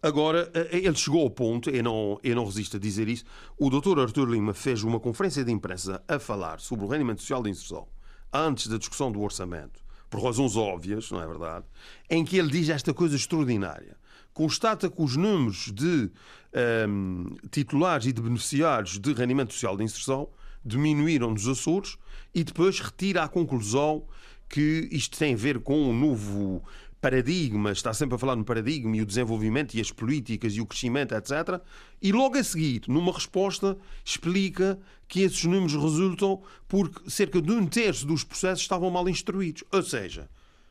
[0.03, 3.25] Agora, eh, ele chegou ao ponto, eu não, eu não resisto a dizer isso,
[3.59, 3.99] o Dr.
[3.99, 7.87] Artur Lima fez uma conferência de imprensa a falar sobre o rendimento social de inserção
[8.33, 11.65] antes da discussão do orçamento, por razões óbvias, não é verdade,
[12.09, 13.97] em que ele diz esta coisa extraordinária.
[14.33, 16.11] Constata que os números de um,
[16.53, 20.29] ehm, titulares e de beneficiários de rendimento social de inserção
[20.65, 21.97] diminuíram nos Açores
[22.35, 24.05] e depois retira a conclusão
[24.49, 26.63] que isto tem a ver com um novo
[27.01, 30.67] paradigma, está sempre a falar no paradigma e o desenvolvimento e as políticas e o
[30.67, 31.61] crescimento, etc.
[32.01, 37.67] E logo a seguir, numa resposta, explica que esses números resultam porque cerca de um
[37.67, 39.65] terço dos processos estavam mal instruídos.
[39.73, 40.29] Ou seja,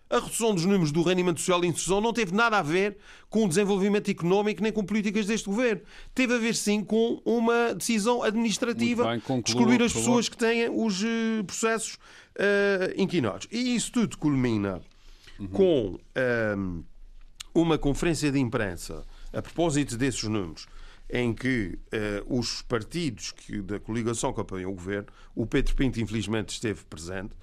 [0.09, 2.97] a redução dos números do rendimento social e inserção não teve nada a ver
[3.29, 5.81] com o desenvolvimento económico nem com políticas deste governo.
[6.13, 10.37] Teve a ver sim com uma decisão administrativa bem, conclua, de excluir as pessoas que
[10.37, 13.47] têm os uh, processos uh, inquinados.
[13.51, 14.81] E isso tudo culmina
[15.39, 15.47] uhum.
[15.47, 16.83] com um, ehm,
[17.53, 20.67] uma conferência de imprensa a propósito desses números,
[21.09, 21.79] em que
[22.27, 26.83] uh, os partidos que, da coligação que apoiam o governo, o Pedro Pinto infelizmente esteve
[26.85, 27.33] presente,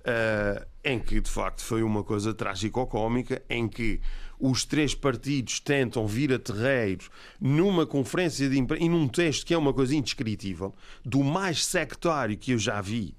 [0.00, 4.00] uh, em que de facto foi uma coisa trágico-cómica, em que
[4.38, 9.52] os três partidos tentam vir a terreiros numa conferência de imprensa e num texto que
[9.52, 13.14] é uma coisa indescritível, do mais sectário que eu já vi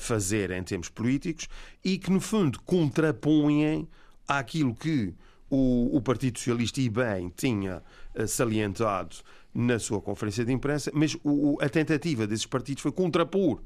[0.00, 1.48] fazer em termos políticos
[1.84, 3.88] e que, no fundo, contrapõem
[4.26, 5.14] àquilo que
[5.50, 7.82] o, o Partido Socialista e bem tinha
[8.14, 9.16] eh, salientado
[9.54, 13.60] na sua conferência de imprensa, mas o, a tentativa desses partidos foi contrapor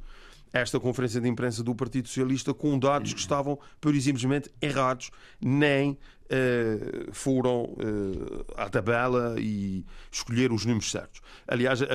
[0.53, 5.11] esta conferência de imprensa do Partido Socialista com dados que estavam, por simplesmente, errados,
[5.41, 5.99] nem
[6.33, 11.21] uh, foram uh, à tabela e escolher os números certos.
[11.47, 11.87] Aliás, uh,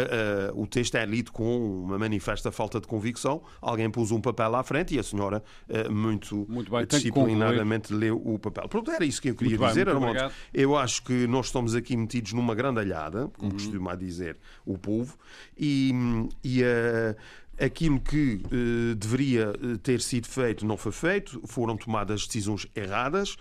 [0.53, 3.41] o texto é lido com uma manifesta falta de convicção.
[3.61, 5.43] Alguém pôs um papel à frente e a senhora
[5.89, 8.67] muito, muito bem, disciplinadamente leu o papel.
[8.67, 10.31] Pronto, era isso que eu queria muito dizer, bem, Armando.
[10.53, 13.57] Eu acho que nós estamos aqui metidos numa grande alhada, como uhum.
[13.57, 15.17] costuma dizer o povo,
[15.57, 15.91] e,
[16.43, 16.63] e
[17.59, 23.35] aquilo que eh, deveria eh, ter sido feito não foi feito, foram tomadas decisões erradas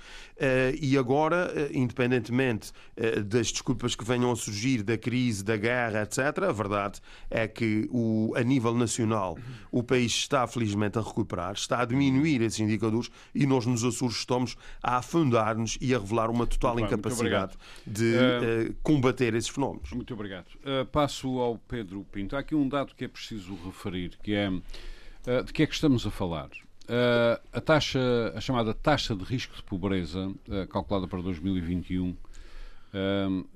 [0.80, 6.02] e agora, eh, independentemente eh, das desculpas que venham a surgir da crise, da guerra,
[6.02, 9.38] etc., a verdade é que o, a nível nacional
[9.70, 14.16] o país está felizmente a recuperar, está a diminuir esses indicadores e nós nos Açores
[14.16, 17.54] estamos a afundar-nos e a revelar uma total bem, incapacidade
[17.86, 19.90] de Eh, eh, combater esses fenómenos.
[19.92, 20.46] Muito obrigado.
[20.56, 22.36] Uh, passo ao Pedro Pinto.
[22.36, 25.74] Há aqui um dado que é preciso referir, que é uh, de que é que
[25.74, 26.48] estamos a falar.
[26.86, 33.46] Uh, a taxa, a chamada taxa de risco de pobreza, uh, calculada para 2021, uh,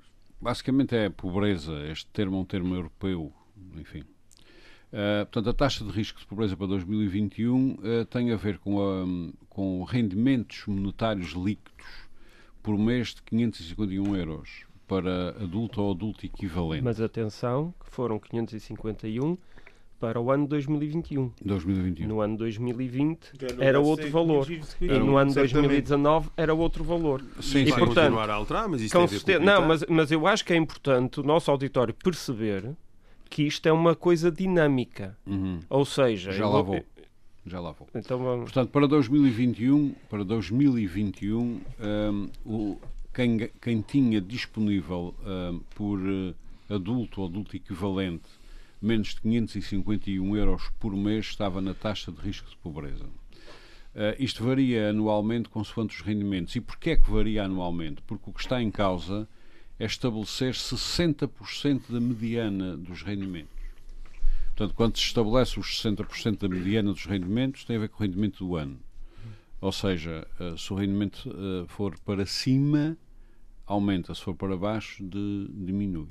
[0.41, 1.73] basicamente é pobreza.
[1.87, 3.33] Este termo é um termo europeu,
[3.77, 4.01] enfim.
[4.01, 8.81] Uh, portanto, a taxa de risco de pobreza para 2021 uh, tem a ver com,
[8.81, 11.87] a, com rendimentos monetários líquidos
[12.61, 16.83] por mês de 551 euros para adulto ou adulto equivalente.
[16.83, 19.39] Mas atenção, que foram 551
[20.01, 21.31] para o ano 2021.
[21.45, 22.09] 2021.
[22.09, 24.47] No ano 2020 era outro valor.
[24.51, 25.53] E no ano exatamente.
[25.53, 27.21] 2019 era outro valor.
[27.41, 27.71] Sim, E, sim.
[27.71, 29.69] Vai portanto, continuar a alterar, mas isso Com tem a ver com o certeza- não,
[29.69, 32.71] mas, mas eu acho que é importante o nosso auditório perceber
[33.29, 35.17] que isto é uma coisa dinâmica.
[35.27, 35.61] Uhum.
[35.69, 36.85] Ou seja, Já lá vou- vou.
[37.47, 37.87] Já lá vou.
[37.95, 38.45] Então vamos.
[38.45, 42.79] Portanto, para 2021, para 2021 hum, o,
[43.15, 46.35] quem, quem tinha disponível hum, por eh,
[46.75, 48.40] adulto ou adulto equivalente
[48.81, 53.07] menos de 551 euros por mês estava na taxa de risco de pobreza.
[53.95, 56.55] Eh, isto varia anualmente consoante os rendimentos.
[56.57, 58.01] E porquê é que varia anualmente?
[58.03, 59.29] Porque o que está em causa
[59.79, 63.59] é estabelecer 60% da mediana dos rendimentos.
[64.57, 68.07] Portanto, quando se estabelece os 60% da mediana dos rendimentos, tem a ver com o
[68.07, 68.79] rendimento do ano.
[69.61, 72.97] Ou seja, eh, se o rendimento eh, for para cima,
[73.67, 76.09] aumenta, se for para baixo, de- diminui.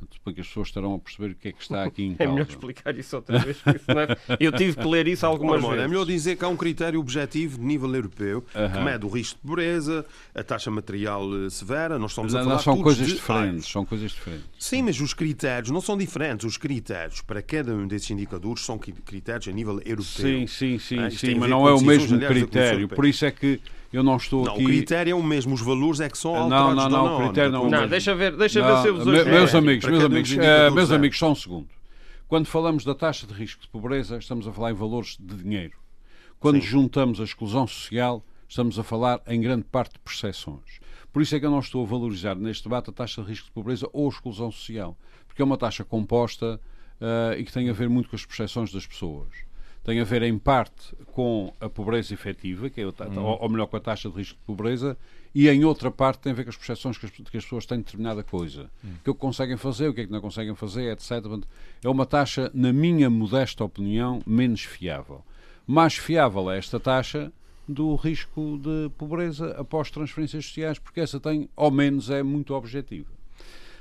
[0.00, 2.16] Portanto, Porque as pessoas estarão a perceber o que é que está aqui em É
[2.16, 2.32] causa.
[2.32, 3.58] melhor explicar isso outra vez.
[3.86, 5.84] não é- Eu tive que ler isso algumas Ora, vezes.
[5.84, 8.84] é melhor dizer que há um critério objetivo de nível europeu que Aham.
[8.84, 11.98] mede o risco de pobreza, a taxa material eh, severa.
[11.98, 13.68] Nós estamos a Não, falar não, são todos coisas de diferentes.
[13.70, 14.46] São coisas diferentes.
[14.58, 16.46] Sim, mas os critérios não são diferentes.
[16.46, 20.04] Os critérios para cada um desses indicadores são cri- critérios a nível europeu.
[20.04, 22.88] Sim, sim, sim, Ah, isto sim, a mas não é o mesmo critério.
[22.88, 23.60] Por isso é que
[23.92, 24.62] eu não estou Não, aqui.
[24.62, 27.16] o critério é o mesmo, os valores é que são Não, alterados não, da não,
[27.16, 27.88] o critério não é o Não, mesmo.
[27.88, 29.30] deixa ver, deixa Não, ver se eu vos me- ajudo.
[29.30, 31.68] meus amigos, meus amigos, eh, meus amigos, só um segundo.
[32.28, 35.72] Quando falamos da taxa de risco de pobreza, estamos a falar em valores de dinheiro.
[36.38, 40.80] Quando juntamos a exclusão social, estamos a falar em grande parte de percepções.
[41.12, 43.46] Por isso é que eu não estou a valorizar neste debate a taxa de risco
[43.46, 46.60] de pobreza ou exclusão social, porque é uma taxa composta
[47.00, 49.26] eh, e que tem a ver muito com as percepções das pessoas.
[49.82, 53.48] Tem a ver, em parte, com a pobreza efetiva, que é, o ta- ou, ou
[53.48, 54.96] melhor, com a taxa de risco de pobreza,
[55.34, 57.64] e em outra parte tem a ver com as percepções que as, que as pessoas
[57.64, 58.70] têm de determinada coisa.
[58.84, 61.12] O que é que conseguem fazer, o que é que não conseguem fazer, etc.
[61.82, 65.24] É uma taxa, na minha modesta opinião, menos fiável.
[65.66, 67.32] Mais fiável é esta taxa
[67.66, 73.08] do risco de pobreza após transferências sociais, porque essa tem, ao menos, é muito objetiva.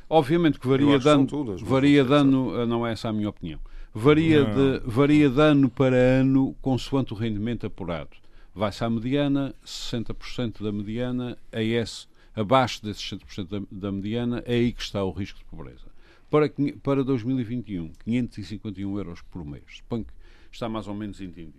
[0.10, 3.60] Obviamente que varia dano, todas, varia não sei dano, não é essa a minha opinião.
[3.94, 8.12] Varia de, varia de ano para ano consoante o rendimento apurado.
[8.54, 14.54] Vai-se à mediana, 60% da mediana, é esse, abaixo desses 60% da, da mediana, é
[14.56, 15.88] aí que está o risco de pobreza.
[16.30, 16.52] Para,
[16.84, 19.64] para 2021, 551 euros por mês.
[19.78, 20.14] Suponho que
[20.52, 21.58] está mais ou menos entendido.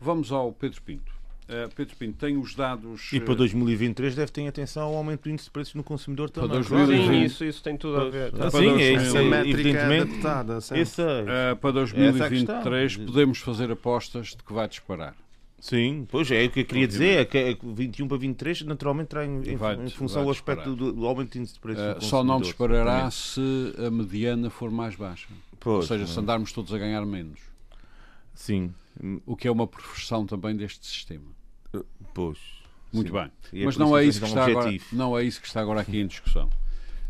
[0.00, 1.12] Vamos ao Pedro Pinto.
[1.46, 3.12] Eh, Pedro Pinto, tem os dados.
[3.12, 6.30] E para eh, 2023 deve ter atenção ao aumento do índice de preços no consumidor
[6.30, 6.56] Para também.
[6.62, 7.06] 2020.
[7.06, 8.32] Sim, isso, isso tem tudo a ver.
[8.40, 9.04] Ah, sim, é isso.
[9.16, 10.12] Essa métrica evidentemente.
[10.14, 13.06] é- Eh, para Essa é a 2023 questão.
[13.12, 15.14] podemos fazer apostas de que vai disparar.
[15.60, 18.62] Sim, pois é, o que eu queria dizer é que é que 21 para 23
[18.62, 21.60] naturalmente terá em, em- Vai- em função do aspecto do, do aumento do índice de
[21.60, 21.82] preços.
[21.82, 23.14] Eh, do só não disparará exatamente.
[23.76, 25.26] se a mediana for mais baixa.
[25.30, 26.22] Ou Pois, seja, se não.
[26.22, 27.40] andarmos todos a ganhar menos.
[28.34, 28.74] Sim,
[29.26, 31.30] O que é uma profissão também deste sistema.
[32.12, 32.38] pois.
[32.92, 33.14] Muito Sim.
[33.14, 33.30] bem.
[33.52, 35.60] E é Mas não é, isso que está um agora, não é isso que está
[35.60, 36.48] agora aqui em discussão.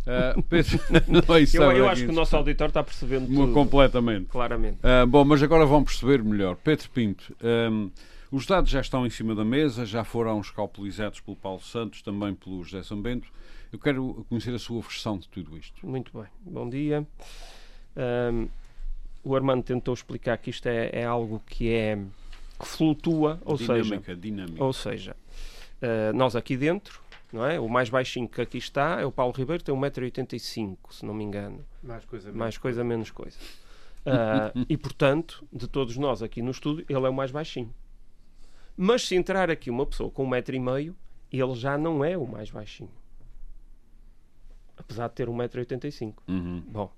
[0.07, 3.27] Eh, Pedro, não é isso que Eu, eu acho que o nosso auditório está percebendo
[3.27, 3.53] tudo.
[3.53, 4.27] Completamente.
[4.27, 4.79] Claramente.
[4.83, 6.57] Ah, bom, mas agora vão perceber melhor.
[6.57, 7.89] Pedro Pinto, ahm,
[8.31, 12.35] os dados já estão em cima da mesa, já foram escalpelizados pelo Paulo Santos, também
[12.35, 13.29] pelo José Sambento.
[13.73, 15.87] Eu quero conhecer a sua versão de tudo isto.
[15.87, 16.29] Muito bem.
[16.41, 17.07] Bom dia.
[17.97, 18.47] Ahm,
[19.25, 21.99] o Armando tentou explicar que isto é, é algo que é
[22.59, 24.65] que flutua, ou seja, dinâmica, dinâmica.
[24.65, 25.17] ou seja,
[25.83, 27.01] ah, nós aqui dentro,
[27.33, 27.59] não é?
[27.59, 31.25] O mais baixinho que aqui está é o Paulo Ribeiro, tem 1,85m, se não me
[31.25, 31.65] engano.
[31.83, 33.37] Mais coisa Mais coisa, menos coisa.
[34.07, 37.75] Ah, e portanto, de todos nós aqui no estúdio, ele é o mais baixinho.
[38.77, 40.97] Mas se entrar aqui uma pessoa com um metro e meio,
[41.33, 42.91] ele já não é o mais baixinho.
[44.77, 46.15] Apesar de ter 1,85m.
[46.29, 46.63] Uhum.
[46.69, 46.93] Bom.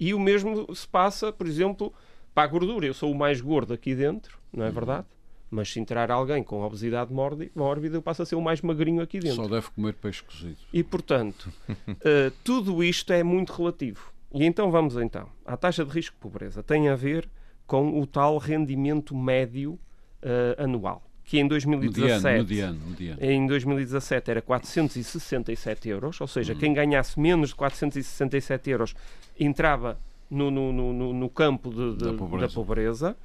[0.00, 1.92] E o mesmo se passa, por exemplo,
[2.34, 5.06] para a gordura, eu sou o mais gordo aqui dentro, não é verdade?
[5.50, 9.02] Mas se entrar alguém com obesidade mórbi- mórbida, eu passo a ser o mais magrinho
[9.02, 9.36] aqui dentro.
[9.42, 10.56] Só deve comer peixe cozido.
[10.72, 11.52] E, portanto,
[12.04, 14.12] eh, tudo isto é muito relativo.
[14.32, 15.28] E então vamos então.
[15.44, 17.28] A taxa de risco de pobreza tem a ver
[17.66, 19.76] com o tal rendimento médio
[20.22, 23.18] eh, anual, que em 2017, Mediano, mediano, mediano.
[23.22, 26.58] em 2017 era 467 euros, ou seja, Uhum.
[26.58, 28.96] quem ganhasse menos de 467 euros
[29.38, 29.96] entrava
[30.28, 32.46] no, no- no- no- campo de- de- Da pobreza.
[32.48, 33.16] da pobreza.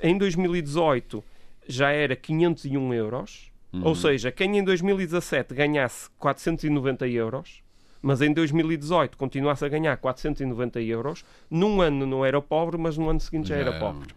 [0.00, 1.24] Em 2018
[1.68, 3.82] já era 501 euros, Uhum.
[3.84, 7.62] ou seja, quem em 2017 ganhasse 490 euros,
[8.00, 13.10] mas em 2018 continuasse a ganhar 490 euros, num ano não era pobre, mas no
[13.10, 14.08] ano seguinte já era pobre.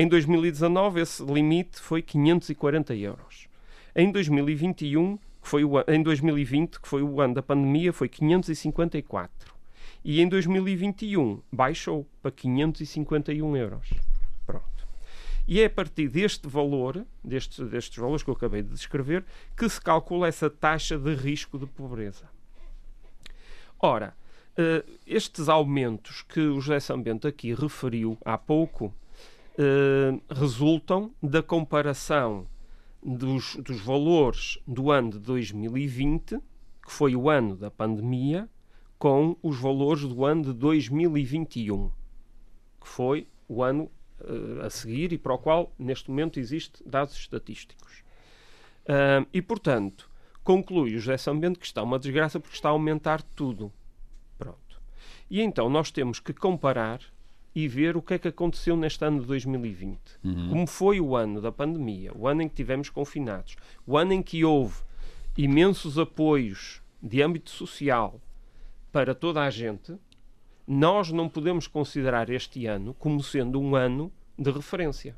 [0.00, 3.48] Em 2019 esse limite foi 540 euros.
[3.96, 9.52] Em 2021, que foi o, em 2020, que foi o ano da pandemia, foi 554.
[10.04, 13.90] E em 2021 baixou para 551 euros.
[14.46, 14.86] Pronto.
[15.48, 19.24] E é a partir deste valor, destes, destes valores que eu acabei de descrever,
[19.56, 22.30] que se calcula essa taxa de risco de pobreza.
[23.80, 24.16] Ora,
[24.56, 28.94] eh, estes aumentos que o José Sambento aqui referiu há pouco
[29.58, 32.46] eh, resultam da comparação
[33.02, 36.38] dos, dos valores do ano de 2020,
[36.84, 38.48] que foi o ano da pandemia,
[38.98, 41.90] com os valores do ano de 2021,
[42.80, 43.90] que foi o ano
[44.20, 48.04] eh, a seguir e para o qual, neste momento, existe dados estatísticos.
[48.88, 50.10] Ah, e, portanto,
[50.42, 53.70] conclui o José Sambento que está uma desgraça porque está a aumentar tudo.
[54.38, 54.80] Pronto.
[55.30, 57.00] E então nós temos que comparar
[57.60, 59.98] e ver o que é que aconteceu neste ano de 2020.
[60.48, 64.22] Como foi o ano da pandemia, o ano em que tivemos confinados, o ano em
[64.22, 64.76] que houve
[65.36, 68.20] imensos apoios de âmbito social
[68.92, 69.96] para toda a gente,
[70.68, 75.16] nós não podemos considerar este ano como sendo um ano de referência.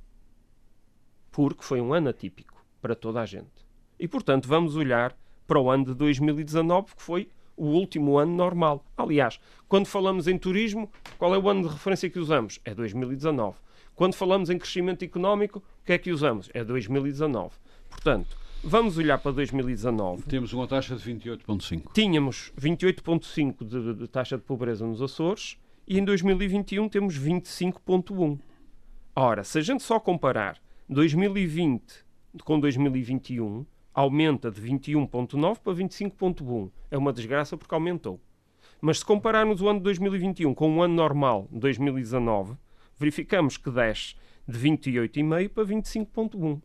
[1.30, 3.66] Porque foi um ano atípico para toda a gente.
[3.98, 5.14] E, portanto, vamos olhar
[5.46, 7.28] para o ano de 2019, que foi
[7.60, 8.82] o último ano normal.
[8.96, 12.58] Aliás, quando falamos em turismo, qual é o ano de referência que usamos?
[12.64, 13.58] É 2019.
[13.94, 16.48] Quando falamos em crescimento económico, o que é que usamos?
[16.54, 17.50] É 2019.
[17.90, 21.92] Portanto, vamos olhar para 2019 Temos uma taxa de 28,5.
[21.92, 28.38] tínhamos 28,5% de, de taxa de pobreza nos Açores e em 2021 temos 25,1%.
[29.14, 30.56] Ora, se a gente só comparar
[30.88, 31.82] 2020
[32.42, 36.70] com 2021, aumenta de 21,9% para 25,1%.
[36.90, 38.20] É uma desgraça porque aumentou.
[38.80, 42.56] Mas se compararmos o ano de 2021 com o ano normal, 2019,
[42.98, 44.14] verificamos que desce
[44.46, 46.62] de 28,5% para 25,1%.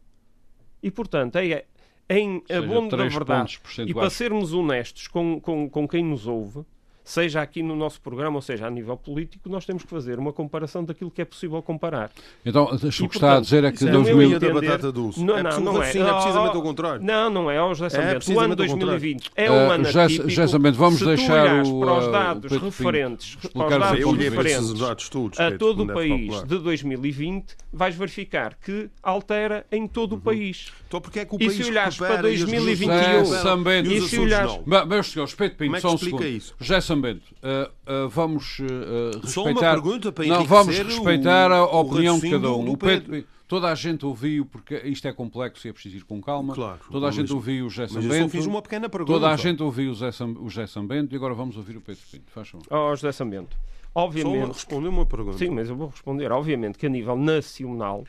[0.82, 1.66] E, portanto, é,
[2.10, 6.64] em abono da verdade, e para sermos honestos com, com, com quem nos ouve,
[7.06, 10.34] seja aqui no nosso programa ou seja a nível político, nós temos que fazer uma
[10.34, 12.12] comparação daquilo que é possível comparar.
[12.46, 14.16] Então, o que E, está a dizer é que Isso é a 2000...
[14.18, 15.24] teoria da batata doce.
[15.24, 15.92] Não, é, não, não é.
[15.92, 17.04] sim, é precisamente Oh, o contrário.
[17.04, 18.10] Não, não é, ó José Sambento.
[18.34, 19.00] o ano precisamente ao contrário.
[19.00, 20.30] 2020 é Uh, um ano atípico.
[20.30, 23.70] José Sambento, vamos Se tu deixar olhares o, para os uh, dados referentes, para os
[23.70, 25.40] dados referentes dados todos.
[25.40, 30.72] a todo o país de 2020, vais verificar que altera em todo o país.
[30.88, 32.90] Então porque é que o E país se olhares para e os Açores 2021?
[32.90, 33.90] recuperam José Sambento.
[33.90, 36.38] e E Meus senhores, Pedro Pinto, é que só um explica segundo.
[36.38, 36.56] isso?
[36.60, 39.74] José Sambento, uh, uh, vamos uh, uh, Só uma respeitar...
[39.74, 42.76] pergunta para Não, vamos respeitar o- a opinião de cada um.
[42.76, 46.56] Pedro Toda a gente ouviu, porque isto é complexo e é preciso ir com calma.
[46.56, 48.32] Claro, Toda a gente ouviu o José Mas eu só Sambento.
[48.32, 49.14] fiz uma pequena pergunta.
[49.14, 51.82] Toda a gente ouviu o José, Sam, o José Sambento e agora vamos ouvir o
[51.82, 52.32] Pedro Pinto.
[52.32, 52.66] Faz favor.
[52.72, 54.48] Ó José Sambento, Só obviamente...
[54.48, 55.38] responder uma pergunta.
[55.38, 56.32] Sim, mas eu vou responder.
[56.32, 58.04] Obviamente que a nível nacional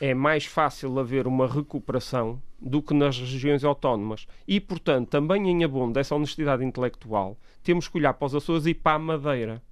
[0.00, 4.26] é mais fácil haver uma recuperação do que nas regiões autónomas.
[4.46, 8.74] E, portanto, também em abono dessa honestidade intelectual, temos que olhar para os Açores e
[8.74, 9.62] para a Madeira.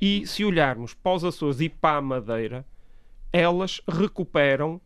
[0.00, 2.66] E se olharmos para os Açores e para a Madeira,
[3.32, 4.80] elas recuperam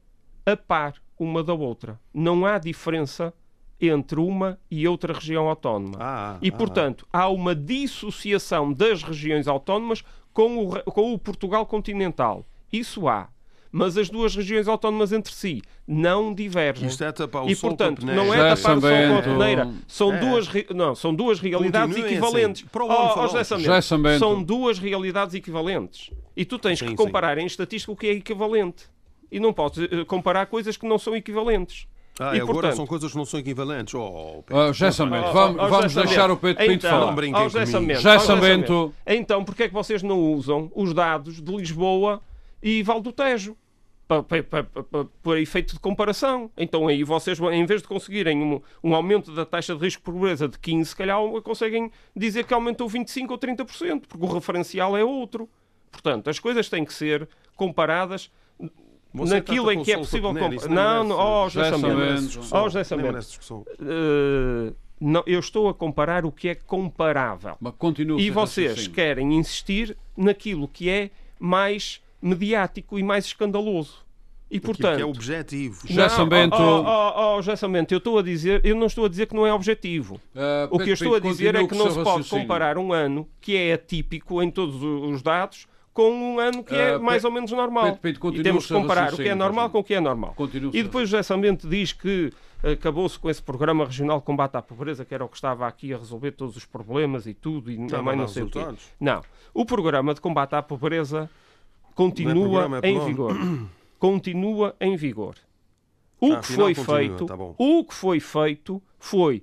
[0.47, 2.01] a par uma da outra.
[2.15, 3.35] Não há diferença
[3.81, 5.99] entre uma e outra região autónoma.
[6.01, 11.67] Ah, E, ah, portanto, há uma dissociação das regiões autónomas com o, com o Portugal
[11.67, 12.45] continental.
[12.73, 13.29] Isso há.
[13.71, 16.89] Mas as duas regiões autónomas entre si não divergem.
[16.89, 19.19] Isto é tapar o e, sol portanto, com a não é tapar o sol com
[19.19, 19.71] a peneira.
[19.87, 20.19] São, É.
[20.19, 22.63] duas, não, são duas realidades Continuem equivalentes.
[22.63, 22.71] assim.
[22.73, 23.23] Para o Oh, oh.
[23.29, 24.19] José Sambento, Sambento.
[24.21, 26.11] São duas realidades equivalentes.
[26.37, 26.97] E tu tens Sim, que sim.
[26.97, 28.85] comparar em estatística o que é equivalente.
[29.31, 31.87] E não podes eh, comparar coisas que não são equivalentes.
[32.21, 33.95] Ah, E, agora portanto- são coisas que não são equivalentes.
[33.95, 34.63] Oh, Pedro.
[34.71, 37.07] Uh, José Sambento, Oh, vamos, oh, oh, vamos deixar o Pedro Pinto então, falar.
[37.07, 37.67] Não brinquem ó, José
[38.19, 38.95] Sambento.
[39.07, 42.21] Então, porque é que vocês não usam os dados de Lisboa
[42.63, 43.57] e Val do Tejo?
[44.07, 46.51] Para, para, para, para, para efeito de comparação.
[46.57, 50.05] Então aí vocês, em vez de conseguirem um, um aumento da taxa de risco de
[50.05, 54.97] pobreza de 15%, se calhar conseguem dizer que aumentou 25% ou 30%, porque o referencial
[54.97, 55.49] é outro.
[55.93, 58.31] Portanto, as coisas têm que ser comparadas
[59.13, 60.69] Você naquilo em que é possível comparar.
[60.69, 61.71] Não, não, oh, José.
[61.71, 62.41] Samento.
[62.51, 63.67] Oh, José merece discussão.
[63.79, 67.57] Eh, não, eu estou a comparar o que é comparável.
[67.61, 68.95] Mas continua E vocês raciocínio.
[68.95, 74.07] querem insistir naquilo que é mais mediático e mais escandaloso.
[74.51, 74.97] E portanto.
[74.97, 75.83] que é objetivo.
[75.87, 79.05] Já Não, Sambento- Oh, oh, oh, José Sambento, eu estou a dizer, eu não estou
[79.05, 80.19] a dizer que não é objetivo.
[80.35, 82.45] Ah, O que eu estou a dizer é que não se pode raciocínio.
[82.45, 86.95] comparar um ano que é atípico em todos os dados com um ano que é
[86.95, 87.99] Ah, mais ou menos normal.
[88.33, 90.35] E temos que comparar o que é normal com o que é normal.
[90.73, 95.05] E depois José Sambento diz que acabou-se com esse programa regional de combate à pobreza,
[95.05, 97.87] que era o que estava aqui a resolver todos os problemas e tudo, e Não,
[97.87, 98.65] também não sei o quê.
[98.99, 99.23] Não.
[99.53, 101.29] O programa de combate à pobreza
[101.99, 103.35] continua é é em vigor.
[103.99, 105.35] Continua em vigor.
[106.21, 109.43] O Ah, que foi continua, feito, tá o que foi feito foi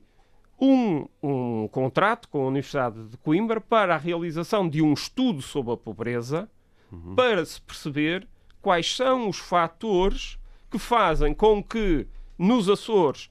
[0.60, 5.74] um, um contrato com a Universidade de Coimbra para a realização de um estudo sobre
[5.74, 6.49] a pobreza
[6.91, 7.16] Uhum.
[7.16, 8.26] para se perceber
[8.62, 10.38] quais são os fatores
[10.72, 13.30] que fazem com que nos Açores,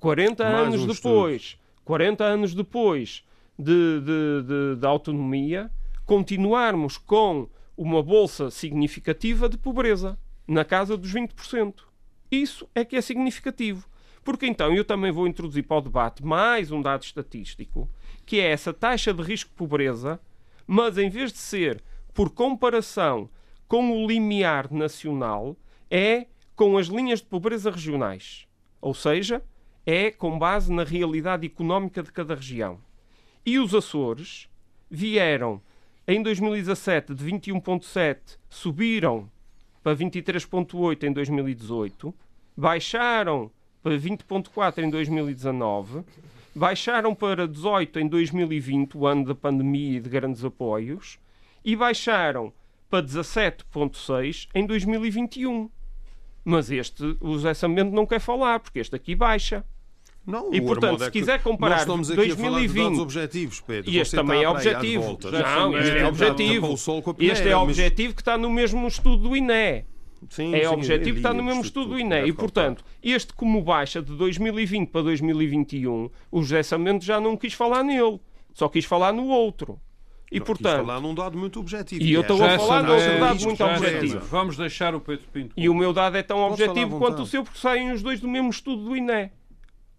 [0.00, 3.24] 40 Mais anos um depois, 40 anos depois
[3.58, 4.42] de, de-
[4.74, 5.70] de- da autonomia,
[6.04, 7.48] continuarmos com
[7.80, 11.76] uma bolsa significativa de pobreza, na casa dos 20%.
[12.30, 13.88] Isso é que é significativo.
[14.22, 17.88] Porque então eu também vou introduzir para o debate mais um dado estatístico,
[18.26, 20.20] que é essa taxa de risco de pobreza,
[20.66, 23.30] mas em vez de ser por comparação
[23.66, 25.56] com o limiar nacional,
[25.90, 28.46] é com as linhas de pobreza regionais.
[28.78, 29.42] Ou seja,
[29.86, 32.78] é com base na realidade económica de cada região.
[33.46, 34.50] E os Açores
[34.90, 35.62] vieram
[36.12, 39.30] em 2017 de 21,7, subiram
[39.80, 42.12] para 23,8 em 2018,
[42.56, 43.48] baixaram
[43.80, 46.02] para 20,4 em 2019,
[46.52, 51.16] baixaram para 18 em 2020, o ano da pandemia e de grandes apoios,
[51.64, 52.52] e baixaram
[52.90, 55.70] para 17,6 em 2021.
[56.44, 59.64] Mas este, o José Samento não quer falar, porque este aqui baixa.
[60.30, 62.68] Não, E, o portanto, é se que quiser comparar nós estamos aqui a falar de
[62.68, 63.90] 2020, dados objetivos, Pedro.
[63.90, 65.18] E este também é objetivo.
[65.30, 66.74] Não, este é objetivo.
[67.18, 69.84] Este é objetivo que está no mesmo estudo do INE.
[70.28, 72.08] Sim, É sim, objetivo está no mesmo estudo do INE.
[72.10, 77.36] deve E, portanto, este como baixa de 2020 para 2021, o José Samento já não
[77.36, 78.20] quis falar nele.
[78.52, 79.80] Só quis falar no outro.
[80.30, 82.02] E, Não, quis portanto, falar num dado muito objetivo.
[82.02, 84.26] E eu é estou a falar de um dado muito objetivo.
[84.26, 85.54] Vamos deixar o Pedro Pinto.
[85.56, 88.20] E o meu dado é tão à objetivo quanto o seu, porque saem os dois
[88.20, 89.30] do mesmo estudo do INE.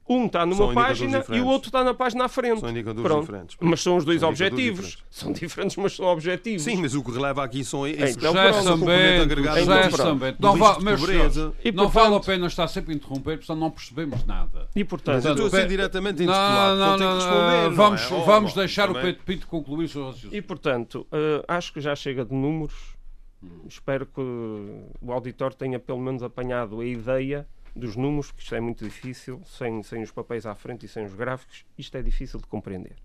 [0.09, 2.59] Um está numa página e o outro está na página à frente.
[2.59, 3.21] São indicadores Pronto.
[3.21, 3.57] diferentes.
[3.61, 4.85] Mas são os dois São objetivos.
[4.87, 5.03] diferentes.
[5.09, 6.63] São diferentes, mas são objetivos.
[6.63, 8.89] Sim, mas o que releva aqui são esses Então, pronto.
[9.21, 9.97] agregado Então, José pronto.
[9.97, 10.37] Sambento.
[10.41, 13.59] do Não, meus senhores, E, não vale a pena estar sempre a interromper, porque senão
[13.59, 14.67] não percebemos nada.
[14.75, 17.69] E Mas portanto, eu estou a ser diretamente Não, intitulado, não, ter que não, responder.
[17.69, 18.13] não vamos, é?
[18.13, 19.11] Oh, vamos bom, deixar o também.
[19.13, 20.35] Pedro Pinto concluir o seu raciocínio.
[20.35, 22.73] E portanto, eh, acho que já chega de números.
[23.67, 28.59] Espero que o auditor tenha pelo menos apanhado a ideia dos números, porque isto é
[28.59, 32.39] muito difícil, sem, sem os papéis à frente e sem os gráficos, isto é difícil
[32.39, 32.95] de compreender.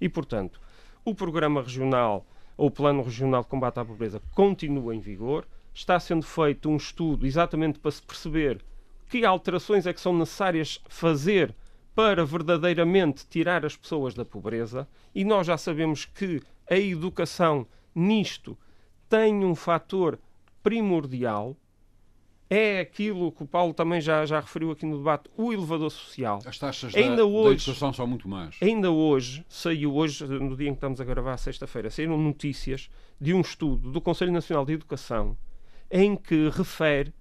[0.00, 0.60] E portanto,
[1.04, 5.46] o programa regional ou o plano regional de combate à pobreza continua em vigor.
[5.74, 8.62] Está sendo feito um estudo exatamente para se perceber
[9.08, 11.54] que alterações é que são necessárias fazer
[11.94, 18.56] para verdadeiramente tirar as pessoas da pobreza, e nós já sabemos que a educação nisto
[19.08, 20.18] tem um fator
[20.62, 21.54] primordial,
[22.54, 26.40] é aquilo que o Paulo também já, já referiu aqui no debate, o elevador social.
[26.44, 28.56] As taxas Ainda da, hoje- da educação são muito más.
[28.60, 32.90] Ainda hoje, saiu hoje, no dia em que estamos a gravar, sexta-feira, saíram notícias
[33.20, 35.36] de um estudo do Conselho Nacional de Educação
[35.90, 37.12] em que refere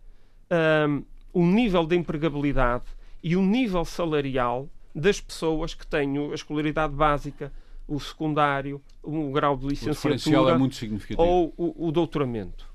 [0.49, 1.03] ahm,
[1.33, 2.85] o nível de empregabilidade
[3.23, 7.53] e o nível salarial das pessoas que têm a escolaridade básica,
[7.87, 11.21] o secundário, o grau de O diferencial licenciatura é muito significativo.
[11.25, 12.69] ou o, o doutoramento.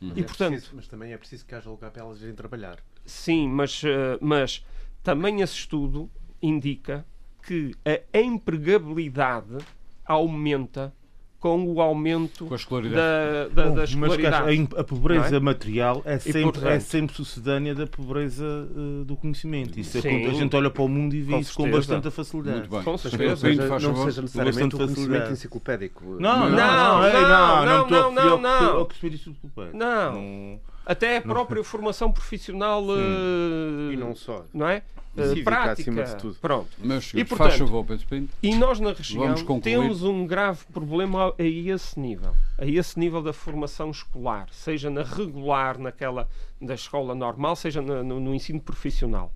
[0.00, 0.12] Uhum.
[0.16, 2.78] E, É portanto, preciso- mas também é preciso que haja lugar para elas irem trabalhar.
[3.04, 4.64] Sim, mas, eh, mas
[5.02, 7.04] também esse estudo indica
[7.42, 7.74] que
[8.12, 9.58] a empregabilidade
[10.04, 10.92] aumenta
[11.40, 13.54] com o aumento Com a escolaridade.
[13.54, 14.44] da, da, da Mas escolaridade.
[14.66, 15.40] Cássio, a, pobreza Não é?
[15.40, 19.80] material é sempre, portanto- é sempre sucedânea da pobreza eh, do conhecimento.
[19.80, 20.26] Isso é Sim.
[20.26, 22.58] a gente olha para o mundo e vê Com isso com bastante facilidade.
[22.58, 22.82] Muito bem.
[22.82, 23.48] Com certeza.
[23.48, 24.04] Pinto, Seja- faz não favor.
[24.04, 25.32] seja necessariamente bastante o conhecimento facilidade.
[25.32, 26.04] enciclopédico.
[26.04, 28.78] Não, não, Não, não, ei, não, não, não, estou não, não, eu- não.
[28.80, 29.70] eu percebi isso tudo bem.
[29.72, 30.60] Não.
[30.90, 34.44] Até a própria formação profissional eh, E não só.
[34.52, 34.82] não é?
[35.16, 36.04] E Eh, cívica, prática.
[36.04, 36.34] de tudo.
[36.40, 36.68] Pronto.
[36.78, 38.32] Meus senhores, portanto, faz favor, Pedro Pinto.
[38.42, 43.32] E nós na região temos um grave problema a esse nível, a esse nível da
[43.32, 46.28] formação escolar, seja na regular, naquela
[46.60, 49.32] da escola normal, seja na- no, no ensino profissional.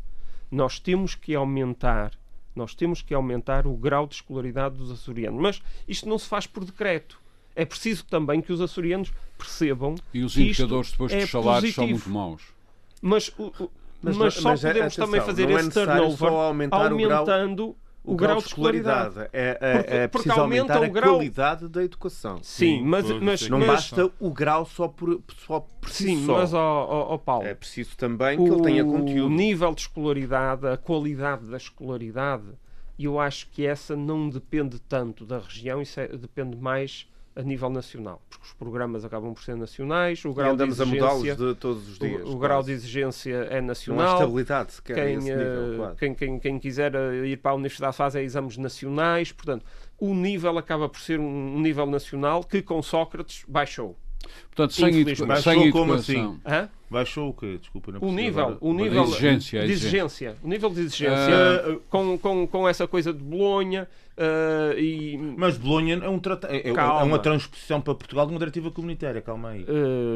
[0.51, 2.13] Nós temos que aumentar,
[2.55, 6.47] nós temos que aumentar o grau de escolaridade dos açorianos, mas isto não se faz
[6.47, 7.19] por decreto.
[7.57, 11.85] É preciso também que os açorianos percebam E os indicadores depois é dos salários são
[11.85, 12.11] positivo.
[12.11, 12.43] muito maus.
[13.01, 13.71] Mas, o- o-
[14.03, 17.19] Mas- mas só mas, podemos atenção, também fazer é esse turnover só aumentar o grau-
[17.21, 17.77] aumentando
[18.07, 19.19] o, grau de escolaridade.
[19.33, 22.39] É, é, Porque- é porque preciso aumenta aumentar o a grau- qualidade da educação.
[22.43, 23.49] Sim, mas, mas.
[23.49, 26.35] Não mas- basta o grau só por, só por si Sim, só.
[26.39, 29.31] mas, ó, ó, ó, Paulo, É preciso também que ele tenha o conteúdo.
[29.35, 32.45] nível de escolaridade, a qualidade da escolaridade,
[32.99, 37.69] eu acho que essa não depende tanto da região, isso é- depende mais a nível
[37.71, 41.25] nacional, porque os programas acabam por ser nacionais, o E grau de andamos a mudá-los
[41.25, 42.23] exigência, de todos os dias.
[42.29, 44.15] o, o grau de exigência é Não há nacional.
[44.21, 45.97] estabilidade sequer a Quem, eh, nível, quase.
[45.97, 49.65] quem, quem, quem quiser eh, ir para a universidade faz é exames nacionais, portanto,
[49.99, 53.97] o nível acaba por ser um nível nacional que com Sócrates baixou.
[54.47, 55.97] Portanto, sem, educa sem Baixou como educação.
[55.97, 56.41] assim?
[56.47, 56.69] Hã?
[56.95, 57.59] Baixou o quê?
[57.61, 58.59] Desculpa, não O percebi nível, agora.
[58.61, 59.99] o nível A exigência, a de exigência.
[60.29, 65.19] exigência, o nível de exigência Ah, com, com, com essa coisa de Bolonha ah, e
[65.37, 68.71] Mas Bolonha é, um trata- é, é- é uma transposição para Portugal de uma diretiva
[68.71, 69.67] comunitária, calma aí.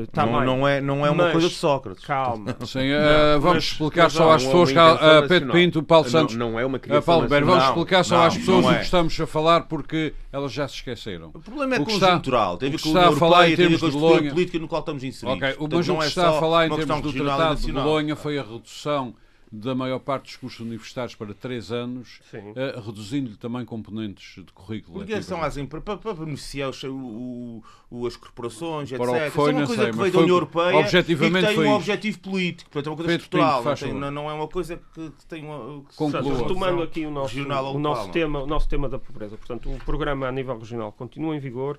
[0.05, 0.47] está não, bem.
[0.47, 2.05] não é, não é uma Mas- coisa de Sócrates.
[2.05, 2.57] Calma.
[2.65, 5.29] Sim, eh, vamos Mas- explicar mas só não, às não é pessoas, uma que eh,
[5.29, 5.53] Pedro.
[5.53, 6.37] Pinto, Paulo Não- Santos.
[6.37, 8.75] Não, é uma criação Paulo Ribeiro, vamos Não, explicar só não, às pessoas não o
[8.75, 8.79] é.
[8.79, 11.31] que estamos a falar porque elas já se esqueceram.
[11.35, 13.01] O problema é O que está- conjuntural, tem a ver o que com a está
[13.09, 15.43] a União Europeia, tem a ver termos com a de política no qual estamos inseridos.
[15.43, 17.61] Ok, Portanto, mas o não que é está a só falar em termos do Tratado
[17.61, 17.73] de.
[17.73, 19.15] Bolonha foi a redução
[19.51, 24.99] da maior parte dos cursos universitários para três anos, eh, reduzindo-lhe também componentes de currículo.
[24.99, 29.25] Porque são às empre- para, para beneficiar os- o- o- as corporações, Para o etc.
[29.25, 31.47] que foi, Isso é uma coisa sei, que veio da União Europeia objetivamente e que
[31.47, 31.77] tem foi um isto.
[31.79, 34.49] objetivo político, portanto é uma coisa Pedro estrutural, Pinto, não, tem- não- não é uma
[34.49, 35.81] coisa que, que tem uma...
[35.85, 36.37] que Conclua.
[36.37, 38.13] Retomando aqui o nosso, regional o nosso local.
[38.13, 39.39] tema, o nosso tema da pobreza.
[39.39, 41.79] Portanto, o programa a nível regional continua em vigor.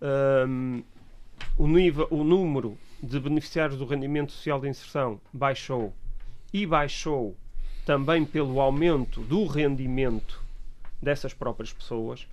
[0.00, 0.82] Ahm,
[1.56, 5.94] o, nível, o número de beneficiários do rendimento social de inserção baixou
[6.52, 7.36] e baixou
[7.84, 10.42] também pelo aumento do rendimento
[11.00, 12.26] dessas próprias pessoas.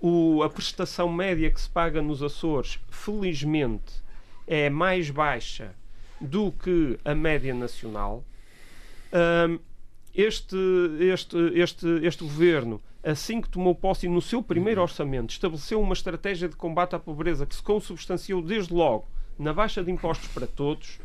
[0.00, 4.02] O- a prestação média que se paga nos Açores, felizmente,
[4.46, 5.74] é mais baixa
[6.20, 8.24] do que a média nacional.
[9.12, 9.58] Ahm,
[10.14, 10.56] este,
[11.00, 16.48] este, este, este governo, assim que tomou posse no seu primeiro orçamento, estabeleceu uma estratégia
[16.48, 19.06] de combate à pobreza que se consubstanciou desde logo
[19.38, 20.98] na baixa de impostos para todos,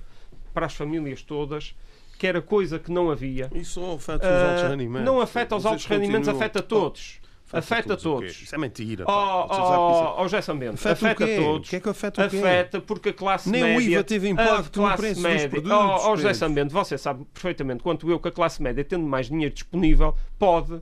[0.53, 1.75] para as famílias todas,
[2.17, 3.49] que era coisa que não havia.
[3.53, 5.05] Isso só afeta os altos Ah, rendimentos.
[5.05, 7.19] não afeta os altos rendimentos, afeta todos.
[7.53, 8.03] Afeta o quê?
[8.03, 8.41] todos.
[8.43, 9.03] Isso é mentira.
[9.07, 11.67] Ó isso é- oh, oh, José Sambento, Afeta o afeta todos.
[11.67, 12.37] O que é que afeta o quê?
[12.37, 13.89] Afeta porque a classe Nem o média...
[13.95, 16.33] IVA teve a impacto no preço dos média, produtos, Oh, oh, José.
[16.33, 20.79] Sambento, você sabe perfeitamente quanto eu que a classe média, tendo mais dinheiro disponível, pode,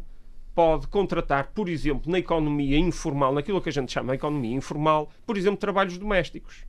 [0.54, 5.10] pode contratar, por exemplo, na economia informal, naquilo que a gente chama de economia informal,
[5.26, 6.66] por exemplo, trabalhos domésticos.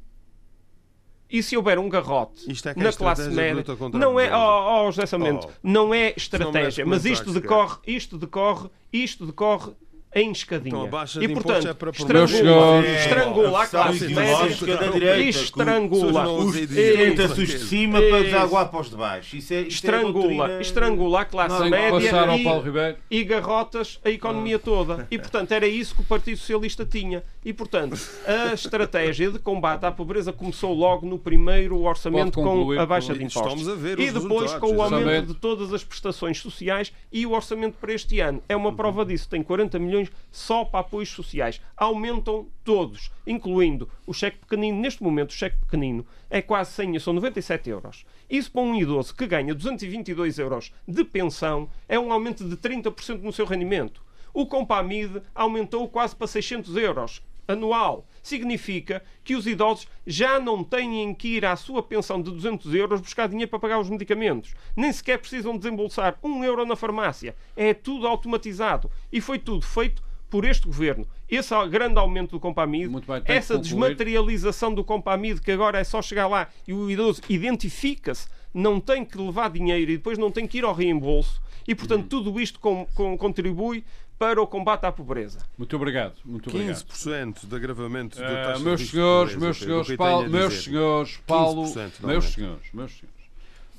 [1.31, 4.87] E se houver um garrote Isto é que é na classe média, não é, oh,
[4.89, 5.07] oh, José
[5.47, 5.51] Oh.
[5.62, 9.72] não é estratégia, mas comentário isto decorre, isto decorre, isto decorre
[10.15, 10.69] em escadinha.
[10.75, 14.77] Então, a baixa e de portanto, impostos é para estrangula, senhores, estrangula a classe média
[14.77, 18.91] da direita, e estrangula os- Os Ei, tenta-se os de cima para desaguar para os
[18.91, 19.37] de baixo.
[19.37, 25.07] Isso é, é estrangula, estrangula a classe média e, e garrotas a economia toda.
[25.11, 27.23] E, portanto, era isso que o Partido Socialista tinha.
[27.45, 32.85] E, portanto, a estratégia de combate à pobreza começou logo no primeiro orçamento com a
[32.87, 33.43] baixa de impostos.
[33.53, 35.27] Estamos a ver e depois com o aumento exatamente.
[35.29, 38.43] de todas as prestações sociais e o orçamento para este ano.
[38.49, 39.29] É uma prova disso.
[39.29, 39.99] Tem 40 milhões
[40.30, 41.61] só para apoios sociais.
[41.76, 44.78] Aumentam todos, incluindo o cheque pequenino.
[44.78, 48.05] Neste momento, o cheque pequenino é quase 100, são 97 euros.
[48.28, 53.20] Isso para um idoso que ganha 222 euros de pensão é um aumento de 30%
[53.22, 54.03] no seu rendimento.
[54.32, 58.07] O Compamid aumentou quase para 600 euros anual.
[58.23, 63.01] Significa que os idosos já não têm que ir à sua pensão de 200 euros
[63.01, 64.55] buscar dinheiro para pagar os medicamentos.
[64.77, 67.35] Nem sequer precisam desembolsar um euro na farmácia.
[67.57, 68.91] É tudo automatizado.
[69.12, 71.07] E foi tudo feito por este governo.
[71.29, 76.29] Esse grande aumento do Compamid, bem, essa desmaterialização do Compamid, que agora é só chegar
[76.29, 80.59] lá e o idoso identifica-se, não tem que levar dinheiro e depois não tem que
[80.59, 81.41] ir ao reembolso.
[81.66, 83.85] E, portanto, tudo isto com- com- contribui
[84.21, 85.39] para o combate à pobreza.
[85.57, 86.12] Muito obrigado.
[86.27, 86.77] Muito obrigado.
[86.77, 90.62] 15% de agravamento da Eh, taxa de meus de senhores, pobreza, meus senhores, Paulo, meus
[90.62, 93.21] senhores, Paulo, 15% de meus senhores, meus senhores.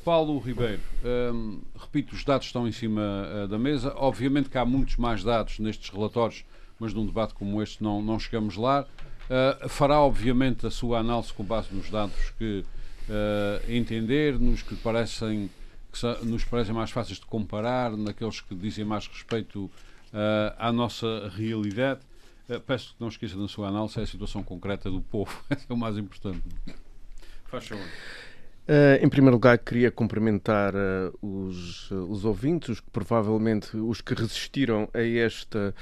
[0.04, 0.82] Paulo Ribeiro,
[1.32, 3.94] hum, repito, os dados estão em cima eh, da mesa.
[3.96, 6.44] Obviamente que há muitos mais dados nestes relatórios,
[6.80, 8.88] mas num debate como este não, não chegamos lá.
[9.30, 12.66] Eh, fará, obviamente, a sua análise com base nos dados que
[13.08, 15.52] eh, entender, nos que parecem
[15.94, 19.70] que nos parecem mais fáceis de comparar, naqueles que dizem mais respeito
[20.14, 22.02] eh, à nossa realidade.
[22.50, 25.44] Eh, peço que não esqueça na sua análise a situação concreta do povo.
[25.50, 26.42] Esse é o mais importante.
[27.46, 27.88] Faz favor.
[28.68, 34.02] Eh, em primeiro lugar, queria cumprimentar eh, os, eh, os ouvintes, os que provavelmente os
[34.02, 35.74] que resistiram a esta,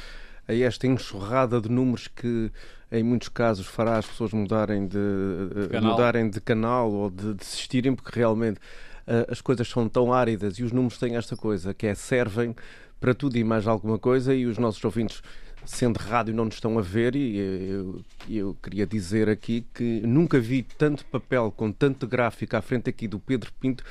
[0.48, 2.52] a esta enxurrada de números que
[2.92, 5.92] em muitos casos fará as pessoas mudarem de, de canal.
[5.92, 10.64] mudarem de canal ou de desistirem porque realmente uh, as coisas são tão áridas e
[10.64, 12.56] os números têm esta coisa que é servem
[13.00, 15.22] para tudo e mais alguma coisa e os nossos ouvintes
[15.66, 20.40] sendo rádio não nos estão a ver e eu, eu, queria dizer aqui que nunca
[20.40, 23.84] vi tanto papel com tanto gráfico à frente aqui do Pedro Pinto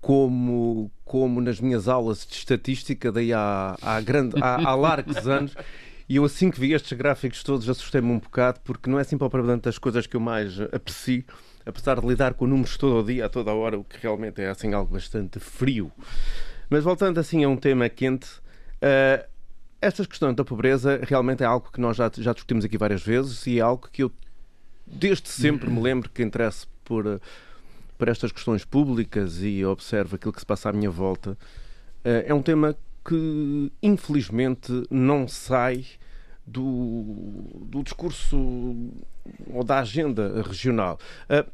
[0.00, 5.54] como, como nas minhas aulas de estatística daí há, há, grande, há, há largos anos
[6.08, 9.16] e eu assim que vi estes gráficos todos assustei-me um bocado porque não é assim
[9.16, 11.24] propriamente das coisas que eu mais aprecio
[11.64, 14.40] apesar de lidar com números todo o dia, a toda a hora, o que realmente
[14.40, 15.90] é assim algo bastante frio.
[16.72, 18.26] Mas voltando assim a um tema quente,
[18.80, 19.28] uh,
[19.78, 23.46] estas questões da pobreza realmente é algo que nós já, já discutimos aqui várias vezes
[23.46, 24.10] e é algo que eu
[24.86, 27.20] desde sempre me lembro que interessa por,
[27.98, 31.32] por estas questões públicas e observo aquilo que se passa à minha volta.
[32.02, 32.74] Uh, é um tema
[33.06, 35.84] que infelizmente não sai
[36.46, 38.38] do, do discurso
[39.52, 40.98] ou da agenda regional.
[41.28, 41.46] Uh,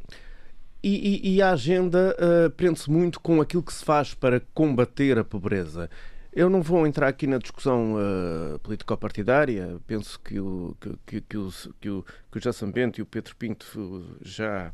[0.83, 5.24] e, e, a agenda uh, prende-se muito com aquilo que se faz para combater a
[5.24, 5.91] pobreza.
[6.33, 11.37] Eu não vou entrar aqui na discussão uh, político-partidária, penso que o, que, que, que,
[11.39, 14.72] o, que o Jason Bento e o Pedro Pinto já,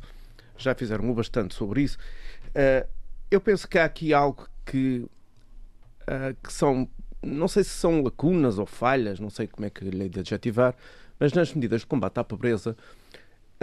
[0.57, 1.97] já fizeram bastante sobre isso.
[2.49, 2.87] Uh,
[3.31, 5.07] eu penso que há aqui algo que,
[6.01, 6.87] uh, que são
[7.25, 10.75] não sei se são lacunas ou falhas, não sei como é que lhe de adjetivar,
[11.19, 12.77] mas nas medidas de combate à pobreza,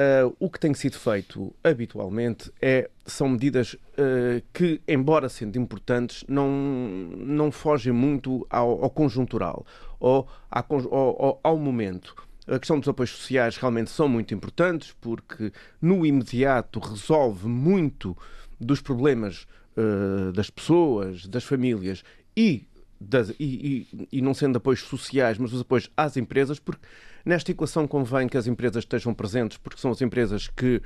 [0.03, 6.25] uh, o que tem sido feito habitualmente é, são medidas uh, que, embora sendo importantes,
[6.29, 9.65] não, não fogem muito ao, ao conjuntural
[9.99, 12.15] ou, à, ao, ao momento.
[12.47, 18.17] A questão dos apoios sociais realmente são muito importantes porque no imediato resolve muito
[18.61, 19.47] dos problemas
[19.77, 22.03] uh, das pessoas, das famílias
[22.37, 22.67] e
[23.01, 26.87] das, e, e, e, não sendo apoios sociais, mas os apoios às empresas, porque
[27.25, 30.81] nesta equação convém que as empresas estejam presentes, porque são as empresas que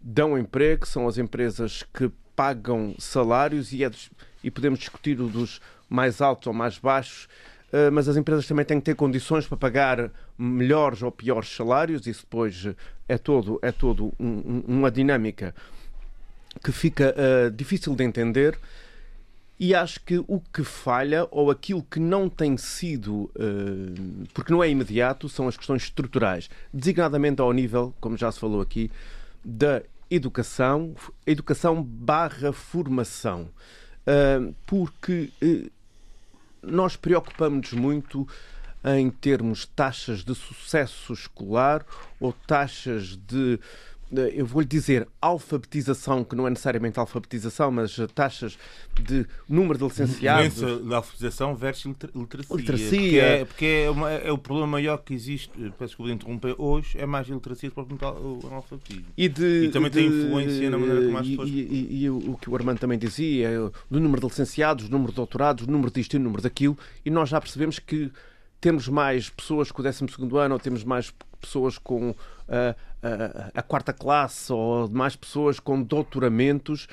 [0.00, 3.90] dão emprego, são as empresas que pagam salários e, é
[4.44, 7.24] e podemos discutir o dos mais altos ou mais baixos,
[7.72, 12.06] uh, mas as empresas também têm que ter condições para pagar melhores ou piores salários,
[12.06, 12.68] isso depois
[13.08, 15.54] é todo, é todo um, uma dinâmica
[16.62, 18.58] que fica uh, difícil de entender.
[19.60, 24.62] E acho que o que falha, ou aquilo que não tem sido, uh, porque não
[24.62, 28.88] é imediato, são as questões estruturais, designadamente ao nível, como já se falou aqui,
[29.44, 30.94] da educação,
[31.26, 33.48] educação barra formação.
[34.06, 35.70] Uh, porque uh,
[36.62, 38.28] nós preocupamos-nos muito
[38.84, 41.84] em termos taxas de sucesso escolar
[42.20, 43.58] ou taxas de
[44.10, 48.58] eu vou-lhe dizer, alfabetização, que não é necessariamente alfabetização, mas taxas
[49.00, 50.54] de número de licenciados.
[50.54, 52.56] Doença da alfabetização versus literacia.
[52.56, 52.88] literacia.
[52.98, 56.54] Porque, é, porque é, uma, é, o problema maior que existe, peço desculpa de interromper,
[56.58, 59.04] hoje é mais a literacia do que o analfabetismo.
[59.16, 61.48] E, de, e também de, tem influência na maneira como as pessoas.
[61.50, 64.90] E, e, e, o que o Armando também dizia, é o número de licenciados, o
[64.90, 68.10] número de doutorados, o número disto e o número daquilo, e nós já percebemos que
[68.60, 70.04] temos mais pessoas com o 12
[70.38, 72.14] ano ou temos mais pessoas com
[72.48, 72.74] a,
[73.54, 76.88] a, quarta classe ou mais pessoas com doutoramentos,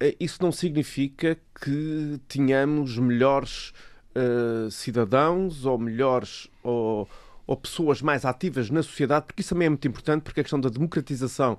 [0.00, 3.72] eh, isso não significa que tenhamos melhores
[4.16, 7.08] uh, cidadãos ou melhores ou,
[7.46, 10.60] ou, pessoas mais ativas na sociedade, porque isso também é muito importante, porque a questão
[10.60, 11.58] da democratização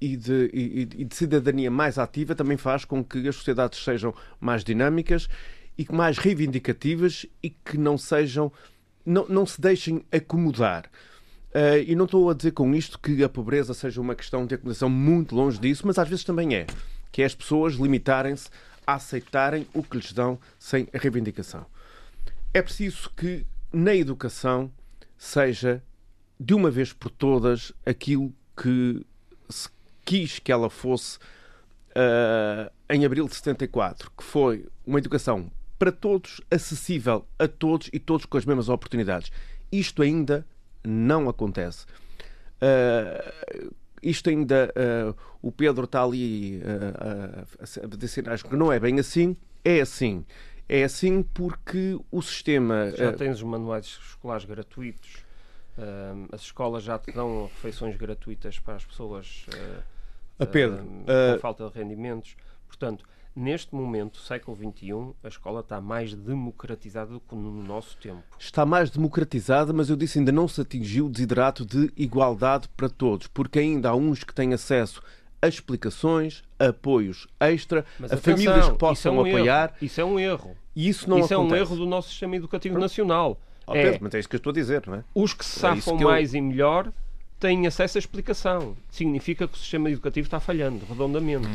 [0.00, 4.14] e de, e, e de cidadania mais ativa também faz com que as sociedades sejam
[4.40, 5.28] mais dinâmicas
[5.78, 8.52] e mais reivindicativas e que não sejam,
[9.04, 10.90] não, não se deixem acomodar.
[11.54, 14.54] Uh, e não estou a dizer com isto que a pobreza seja uma questão de
[14.54, 16.66] acomodação muito longe disso, mas às vezes também é.
[17.10, 18.50] Que é as pessoas limitarem-se
[18.86, 21.64] a aceitarem o que lhes dão sem reivindicação.
[22.52, 24.70] É preciso que na educação
[25.18, 25.82] seja,
[26.38, 29.04] de uma vez por todas, aquilo que
[29.48, 29.68] se
[30.04, 31.18] quis que ela fosse
[31.96, 37.98] uh, em abril de 74, que foi uma educação para todos, acessível a todos e
[37.98, 39.30] todos com as mesmas oportunidades.
[39.70, 40.46] Isto ainda
[40.86, 41.86] não acontece.
[42.56, 48.98] Uh, isto ainda, uh, o Pedro está ali uh, a dizer que não é bem
[48.98, 50.24] assim, é assim.
[50.68, 52.90] É assim porque o sistema.
[52.96, 55.24] Já tens os manuais escolares gratuitos,
[56.32, 59.46] as escolas já te dão refeições gratuitas para as pessoas
[60.38, 62.36] a Pedro, com falta de rendimentos.
[62.66, 63.04] Portanto,
[63.36, 68.22] neste momento, século XXI, a escola está mais democratizada do que no nosso tempo.
[68.38, 72.88] Está mais democratizada, mas eu disse ainda não se atingiu o desiderato de igualdade para
[72.88, 75.02] todos, porque ainda há uns que têm acesso
[75.42, 79.68] a explicações, a apoios extra, mas, a atenção, famílias que possam isso é um apoiar.
[79.68, 79.76] Erro.
[79.82, 80.56] Isso é um erro.
[80.74, 81.54] E isso não isso acontece.
[81.54, 83.38] é um erro do nosso sistema educativo nacional.
[83.66, 85.04] Oh, Pedro, mas é isso que eu estou a dizer, não é?
[85.14, 86.90] Os que se É isso safam eu- mais e melhor
[87.38, 88.76] têm acesso à explicação.
[88.90, 91.48] Significa que o sistema educativo está falhando, redondamente.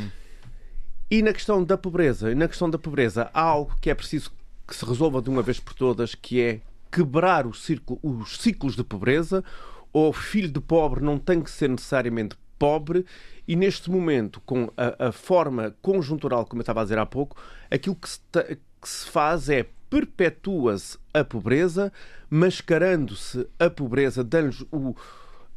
[1.11, 4.31] E na questão da pobreza, e na questão da pobreza, há algo que é preciso
[4.65, 8.83] que se resolva de uma vez por todas, que é quebrar círculo- os ciclos de
[8.85, 9.43] pobreza.
[9.91, 13.05] O filho de pobre não tem que ser necessariamente pobre,
[13.45, 17.35] e neste momento, com a, a forma conjuntural, como eu estava a dizer há pouco,
[17.69, 21.91] aquilo que se, que se faz é perpetua-se a pobreza,
[22.29, 24.65] mascarando-se a pobreza, dando-lhes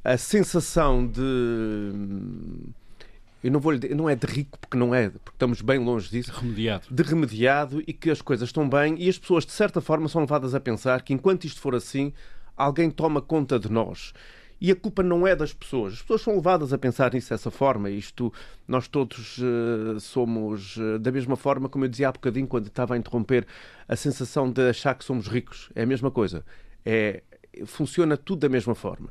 [0.02, 1.92] a sensação de
[3.44, 6.32] eu não vou não é de rico porque não é, porque estamos bem longe disso,
[6.32, 6.86] Remediado.
[6.90, 10.22] de remediado e que as coisas estão bem e as pessoas de certa forma são
[10.22, 12.10] levadas a pensar que enquanto isto for assim,
[12.56, 14.14] alguém toma conta de nós.
[14.60, 15.92] E a culpa não é das pessoas.
[15.94, 17.90] As pessoas são levadas a pensar nisso dessa forma.
[17.90, 18.32] Isto,
[18.66, 22.94] nós todos eh, somos eh, da mesma forma, como eu dizia há bocadinho, quando estava
[22.94, 23.46] a interromper,
[23.86, 25.70] a sensação de achar que somos ricos.
[25.74, 26.46] É a mesma coisa.
[26.86, 27.22] É,
[27.66, 29.10] funciona tudo da mesma forma.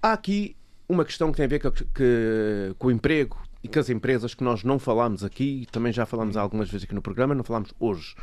[0.00, 0.56] Há aqui
[0.88, 4.34] uma questão que tem a ver com, que- com o emprego e com as empresas
[4.34, 7.44] que nós não falámos aqui, e também já falámos algumas vezes aqui no programa, não
[7.44, 8.14] falámos hoje.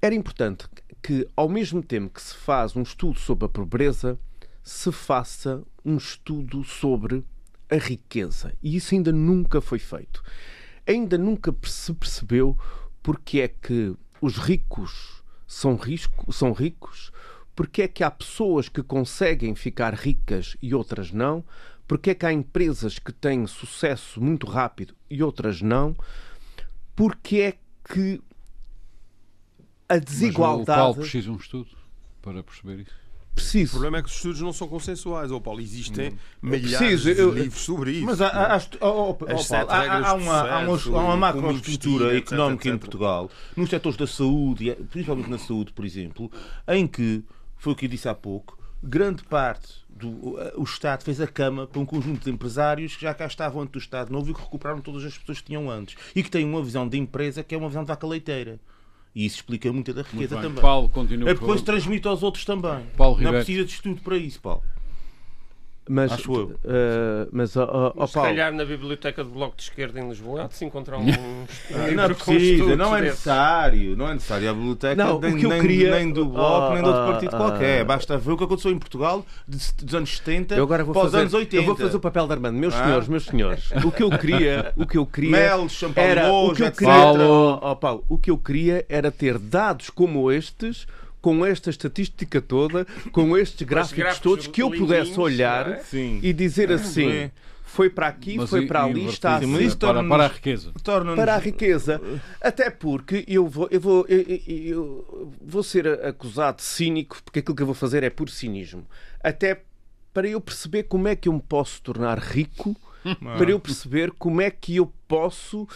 [0.00, 0.66] Era importante
[1.02, 4.18] que, ao mesmo tempo que se faz um estudo sobre a pobreza,
[4.62, 7.24] se faça um estudo sobre
[7.70, 8.52] a riqueza.
[8.62, 10.22] E isso ainda nunca foi feito.
[10.86, 12.56] Ainda nunca se percebeu
[13.02, 17.12] porque é que os ricos são, risco, são ricos,
[17.56, 21.42] porque é que há pessoas que conseguem ficar ricas e outras não,
[21.88, 25.96] porque é que há empresas que têm sucesso muito rápido e outras não,
[26.94, 27.52] porque é
[27.92, 28.20] que
[29.88, 31.68] a Mas o Paulo desigualdade precisa de um estudo
[32.22, 32.90] para perceber isso.
[33.30, 33.70] O preciso.
[33.72, 35.60] problema é que os estudos não são consensuais, oh Paulo.
[35.60, 38.06] Existem milhares preciso, de eu- livros sobre isso.
[38.06, 41.16] Mas há, há, oh, oh, As Paulo, há- há de uma, há uma, há uma
[41.18, 42.80] macroestrutura investir, etc, económica em etc.
[42.80, 46.32] Portugal, nos setores da saúde, e- principalmente na saúde, por exemplo,
[46.66, 47.22] em que,
[47.66, 51.66] foi o que eu disse há pouco, grande parte do o Estado fez a cama
[51.66, 54.40] para um conjunto de empresários que já cá estavam antes do Estado Novo e que
[54.40, 55.96] recuperaram todas as pessoas que tinham antes.
[56.14, 58.60] E que têm uma visão de empresa que é uma visão de vaca leiteira.
[59.12, 60.62] E isso explica muita da riqueza também.
[60.62, 61.28] Paulo, continua.
[61.28, 62.86] É depois transmite aos outros também.
[62.96, 64.62] Paulo Não precisa de estudo para isso, Paulo.
[65.88, 66.54] Mas, Acho eu.
[66.64, 70.42] eh, mas ó, ó, Mas se calhar na biblioteca do Bloco de Esquerda em Lisboa
[70.42, 71.04] há de se encontrar um,
[71.94, 73.14] Não é precisa, não é desses.
[73.18, 73.96] necessário.
[73.96, 76.74] Não é necessário a biblioteca Não, o nem, que eu nem- queria- nem do Bloco,
[76.74, 77.84] nem de outro partido ah, qualquer.
[77.84, 81.10] Basta ver o que aconteceu em Portugal dos anos 70 eu agora vou para os
[81.12, 81.56] fazer, anos 80.
[81.62, 82.56] eu vou fazer o papel de Armando.
[82.58, 82.84] Meus Ah.
[82.84, 86.52] senhores, meus senhores, o que eu queria, o que eu queria Mel, champagne era o
[86.52, 87.58] que eu queria, Paulo.
[87.62, 90.86] Ó, Paulo, o que eu queria era ter dados como estes,
[91.26, 95.82] com esta estatística toda, com estes gráficos, gráficos todos que eu pudesse olhar é?
[96.22, 97.30] E dizer assim: é.
[97.64, 99.52] foi para aqui, Mas foi e- para ali, está Sim, assim.
[99.54, 100.72] mas isso para, para a riqueza.
[101.16, 102.00] Para a riqueza.
[102.40, 107.40] Até porque eu vou, eu vou, eu, eu- eu vou ser acusado de cínico, porque
[107.40, 108.86] aquilo que eu vou fazer é puro cinismo.
[109.20, 109.62] Até
[110.14, 112.76] para eu perceber como é que eu me posso tornar rico,
[113.36, 115.68] para eu perceber como é que eu posso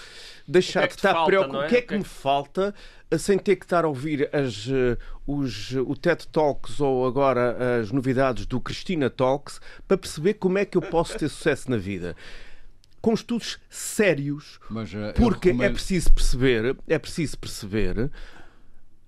[0.47, 1.62] deixar O que é de que estar falta, preocupado.
[1.62, 1.66] é?
[1.66, 2.74] O que é O que que é me que- falta
[3.11, 7.81] eh, sem ter que estar a ouvir as, eh, os, o TED Talks ou agora
[7.81, 11.76] as novidades do Cristina Talks para perceber como é que eu posso ter sucesso na
[11.76, 12.16] vida.
[13.01, 18.11] Com estudos sérios, Mas, eh, eu porque é recomendo- preciso perceber, é preciso perceber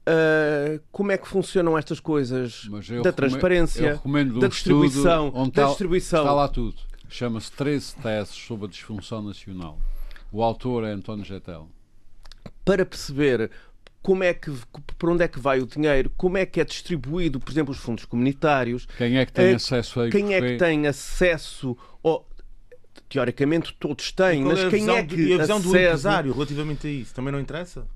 [0.07, 5.53] ah, como é que funcionam estas coisas mas eu da transparência, um da distribuição, onde
[5.53, 6.21] da está- distribuição.
[6.21, 6.77] Está lá tudo.
[7.09, 9.79] Chama-se 13 teses sobre a disfunção nacional.
[10.33, 11.69] O autor é António Getel.
[12.65, 13.51] para perceber
[14.01, 14.51] como é que
[14.99, 17.79] por onde é que vai o dinheiro, como é que é distribuído, por exemplo, os
[17.79, 22.27] fundos comunitários, Quem é que tem Eh, acesso a quem é que tem acesso ao
[23.09, 26.91] teoricamente todos têm, mas é quem é que e a visão do empresário relativamente a
[26.91, 27.15] isso?
[27.15, 27.87] Também não interessa?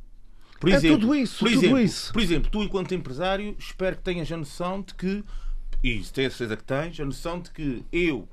[0.60, 2.12] Por É tudo isso, por tudo exemplo, isso.
[2.12, 5.24] Por exemplo, tu enquanto empresário, espero que tenhas a noção de que,
[5.82, 8.28] e isso tenho a certeza que tens, a noção de que eu,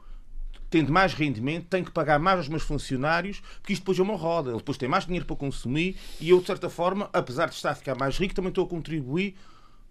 [0.73, 4.15] tendo mais rendimento, tenho que pagar mais aos meus funcionários, porque isto depois é uma
[4.15, 4.49] roda.
[4.49, 7.69] Ele depois tem mais dinheiro para consumir e eu, de certa forma, apesar de estar
[7.69, 9.35] a ficar mais rico, também estou a contribuir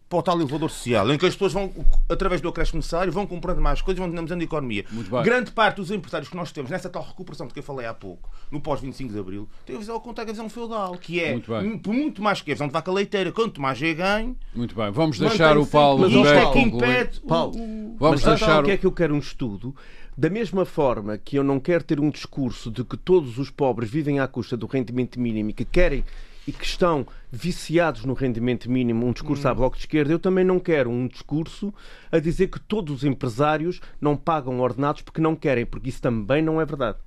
[0.09, 1.72] para o tal elevador social, em que as pessoas vão,
[2.07, 4.85] através do acréscimo necessário, vão comprando mais coisas, vão dinamizando a economia.
[4.91, 5.22] Muito bem.
[5.22, 7.95] Grande parte dos empresários que nós temos nessa tal recuperação de que eu falei há
[7.95, 11.33] pouco, no pós-25 de Abril, tem a visão ao contrário, a visão feudal, que é,
[11.33, 14.91] Muito muito mais que a visão de vaca leiteira, quanto mais é ganho, Muito bem,
[14.91, 18.61] vamos deixar o Paulo Mas isto é que impede o- Paulo, o- Vamos Mas deixar
[18.61, 18.74] o que o...
[18.74, 19.74] é que eu quero um estudo?
[20.22, 23.90] Da mesma forma que eu não quero ter um discurso de que todos os pobres
[23.90, 26.04] vivem à custa do rendimento mínimo e que querem
[26.46, 30.44] e que estão viciados no rendimento mínimo, um discurso à bloco de esquerda, eu também
[30.44, 31.74] não quero um discurso
[32.12, 36.40] a dizer que todos os empresários não pagam ordenados porque não querem, porque isso também
[36.40, 36.98] não é verdade.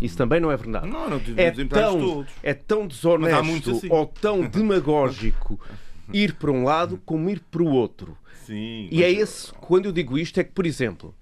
[0.00, 0.88] Isso também não é verdade.
[0.88, 2.32] Não, não é tão, todos.
[2.42, 3.88] é tão desonesto assim.
[3.90, 5.60] ou tão demagógico
[6.10, 8.16] ir para um lado como ir para o outro.
[8.46, 8.88] Sim.
[8.90, 11.14] E é esse, quando eu digo isto, é que, por exemplo,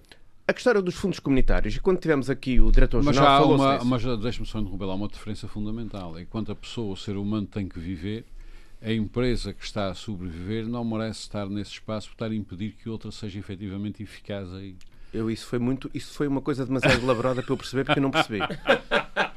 [0.46, 3.86] a questão dos fundos comunitários, e quando tivemos aqui o diretor-geral falou uma, disso.
[3.86, 6.18] mas deixa-me só interromper, há uma diferença fundamental.
[6.18, 8.24] Enquanto a pessoa, o ser humano, tem que viver,
[8.80, 12.72] a empresa que está a sobreviver não merece estar nesse espaço por estar a impedir
[12.72, 14.74] que outra seja efetivamente eficaz aí.
[15.14, 18.02] Eu, isso foi muito, isso foi uma coisa demasiado elaborada para eu perceber porque eu
[18.02, 18.40] não percebi.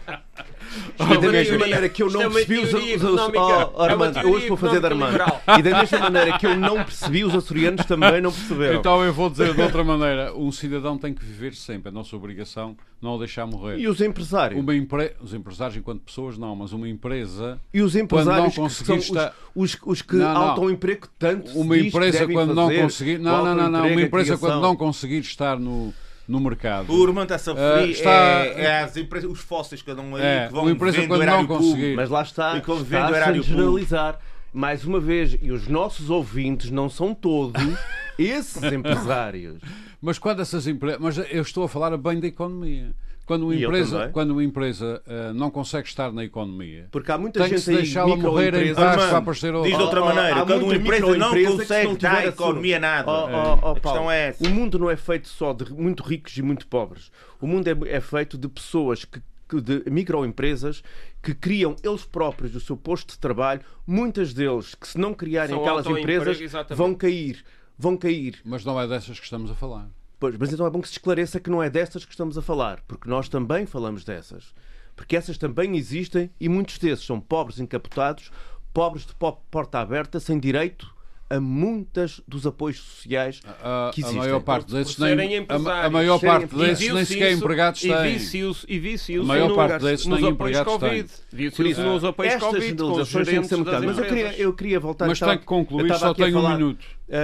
[0.99, 4.31] E da mesma maneira que eu é não uma percebi os, oh, É Armando, eu
[4.31, 5.17] hoje vou fazer de Armando.
[5.57, 8.79] E da mesma maneira que eu não percebi, os açorianos também não perceberam.
[8.79, 12.15] Então eu vou dizer de outra maneira: um cidadão tem que viver sempre, é nossa
[12.15, 13.77] obrigação não o deixar morrer.
[13.77, 14.59] E os empresários?
[14.59, 15.13] Uma empre...
[15.21, 17.59] Os empresários, enquanto pessoas, não, mas uma empresa.
[17.73, 20.41] E os empresários Quando não que são conseguir os, estar- os, os que Não, não.
[20.49, 23.19] autoemprego tanto se Uma empresa, quando não conseguir.
[23.19, 23.87] Não, não, não, não.
[23.87, 25.93] Uma empresa, quando não conseguir estar no,
[26.27, 26.91] no mercado.
[26.91, 28.11] O Urmão está-se a referir Ah, está-
[28.45, 31.21] é, é às empresas, os fósseis que andam aí É, que vão empresa vendo quando
[31.21, 31.95] o não horário conseguir- público.
[31.95, 34.19] Mas lá está, E como está vende o a generalizar.
[34.53, 37.61] Mais uma vez, e os nossos ouvintes não são todos
[38.17, 39.57] esses empresários.
[40.01, 40.99] Mas quando essas empresas.
[41.01, 42.93] Mas eu estou a falar bem da economia.
[43.25, 47.17] Quando uma E empresa, quando uma empresa ah, não consegue estar na economia, Porque há
[47.17, 49.77] muita tem que gente se aí, deixá-la morrer em Armando, para aparecer Diz outra.
[49.77, 52.17] de outra Oh, oh, maneira, há quando uma empresa não consegue não dar tiver à
[52.17, 53.11] a economia nada.
[53.11, 54.47] Oh, oh, oh, a Paulo, questão é essa.
[54.47, 57.11] O mundo não é feito só de muito ricos e muito pobres.
[57.41, 59.21] O mundo é, é feito de pessoas que
[59.61, 60.83] de microempresas
[61.21, 65.55] que criam eles próprios o seu posto de trabalho, muitas deles que se não criarem
[65.55, 66.39] São aquelas empresas
[66.71, 67.43] vão cair,
[67.77, 68.39] vão cair.
[68.43, 69.87] Mas não é dessas que estamos a falar.
[70.25, 72.41] Pois, mas então é bom que se esclareça que não é dessas que estamos a
[72.41, 74.55] falar, porque nós também falamos dessas.
[74.95, 78.31] Porque essas também existem e muitos desses são pobres encapotados,
[78.73, 80.94] pobres de po- porta aberta, sem direito
[81.27, 84.15] a muitas dos apoios sociais A, que a existem.
[84.15, 87.83] maior parte desses serem nem, a, a maior parte desses E nem sequer isso- empregados
[87.83, 88.17] E têm.
[88.17, 91.03] viu-se e viu-se A isso maior parte desses nos nem empregados Covid.
[91.09, 91.19] têm.
[91.33, 92.77] Viu-se Por isso nos apoios estas Covid com os
[93.09, 93.95] generalizações têm que gerentes ser muito das claras.
[93.97, 95.07] Mas eu queria, eu queria voltar...
[95.07, 96.85] Mas estava- tem que concluir, só a tem um minuto.
[97.11, 97.15] ah,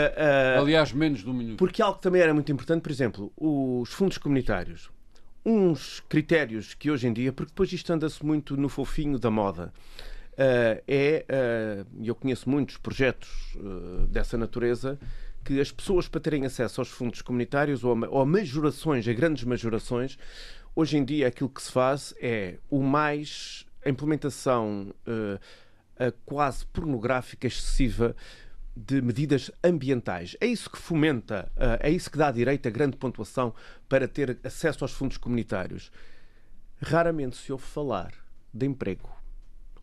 [0.57, 1.57] ah, Aliás, menos de um minuto.
[1.57, 4.89] Porque algo que também era muito importante, por exemplo, os fundos comunitários.
[5.45, 9.73] Uns critérios que hoje em dia, porque depois isto anda-se muito no fofinho da moda,
[10.37, 14.97] é, eh, e eu conheço muitos projetos eh, dessa natureza,
[15.43, 19.13] que as pessoas para terem acesso aos fundos comunitários ou a, ou a majorações, a
[19.13, 20.17] grandes majorações,
[20.75, 25.39] hoje em dia aquilo que se faz é o mais a implementação eh,
[26.07, 28.15] a quase pornográfica excessiva
[28.75, 30.35] de medidas ambientais.
[30.39, 33.53] É isso que fomenta, eh, é isso que dá direito a grande pontuação
[33.89, 35.91] para ter acesso aos fundos comunitários.
[36.81, 38.13] Raramente se ouve falar
[38.53, 39.20] de emprego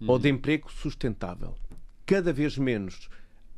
[0.07, 1.55] ou de emprego sustentável.
[2.07, 3.09] Cada vez menos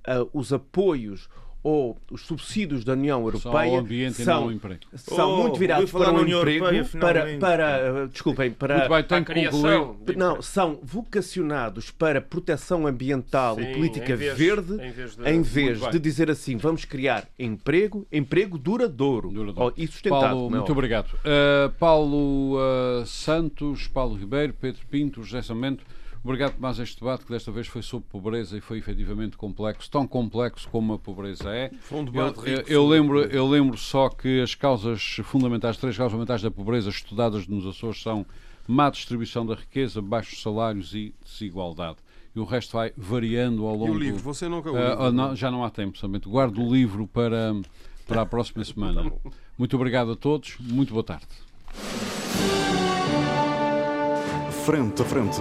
[0.07, 1.29] ah, os apoios
[1.63, 4.81] ou os subsídios da União Europeia ao ambiente e são, não ao emprego.
[4.95, 9.03] são Oh, muito virados para o emprego, Europeia, para, para, ah, desculpem, para, Muito bem,
[9.05, 9.97] Para a criação.
[10.17, 15.31] não, são vocacionados para proteção ambiental Sim, e política em vez- verde, em vez de-
[15.31, 19.75] em vez de dizer assim, vamos criar emprego, emprego duradouro, Duradouro.
[19.77, 20.29] Oh, e sustentável.
[20.29, 21.13] Paulo, é muito obrigado.
[21.13, 25.85] Uh, Paulo uh, Santos, Paulo Ribeiro, Pedro Pinto, José Samento,
[26.25, 29.91] obrigado por mais este debate que desta vez foi sobre pobreza e foi efetivamente complexo,
[29.91, 31.71] tão complexo como a pobreza é.
[31.81, 35.77] Foi um Eu, debate eu- rico eu lembro, eu lembro só que as causas fundamentais,
[35.77, 38.25] três causas fundamentais da pobreza estudadas nos Açores são
[38.69, 41.97] má distribuição da riqueza, baixos salários e desigualdade.
[42.37, 44.21] E o resto vai variando ao E longo o livro?
[44.23, 45.29] Você nunca o Ah, livro, ah, não?
[45.31, 47.57] não, já não há tempo, somente guardo o livro para,
[48.07, 49.11] para a próxima semana.
[49.59, 51.27] Muito obrigado a todos, muito boa tarde.
[54.65, 55.41] Frente a frente.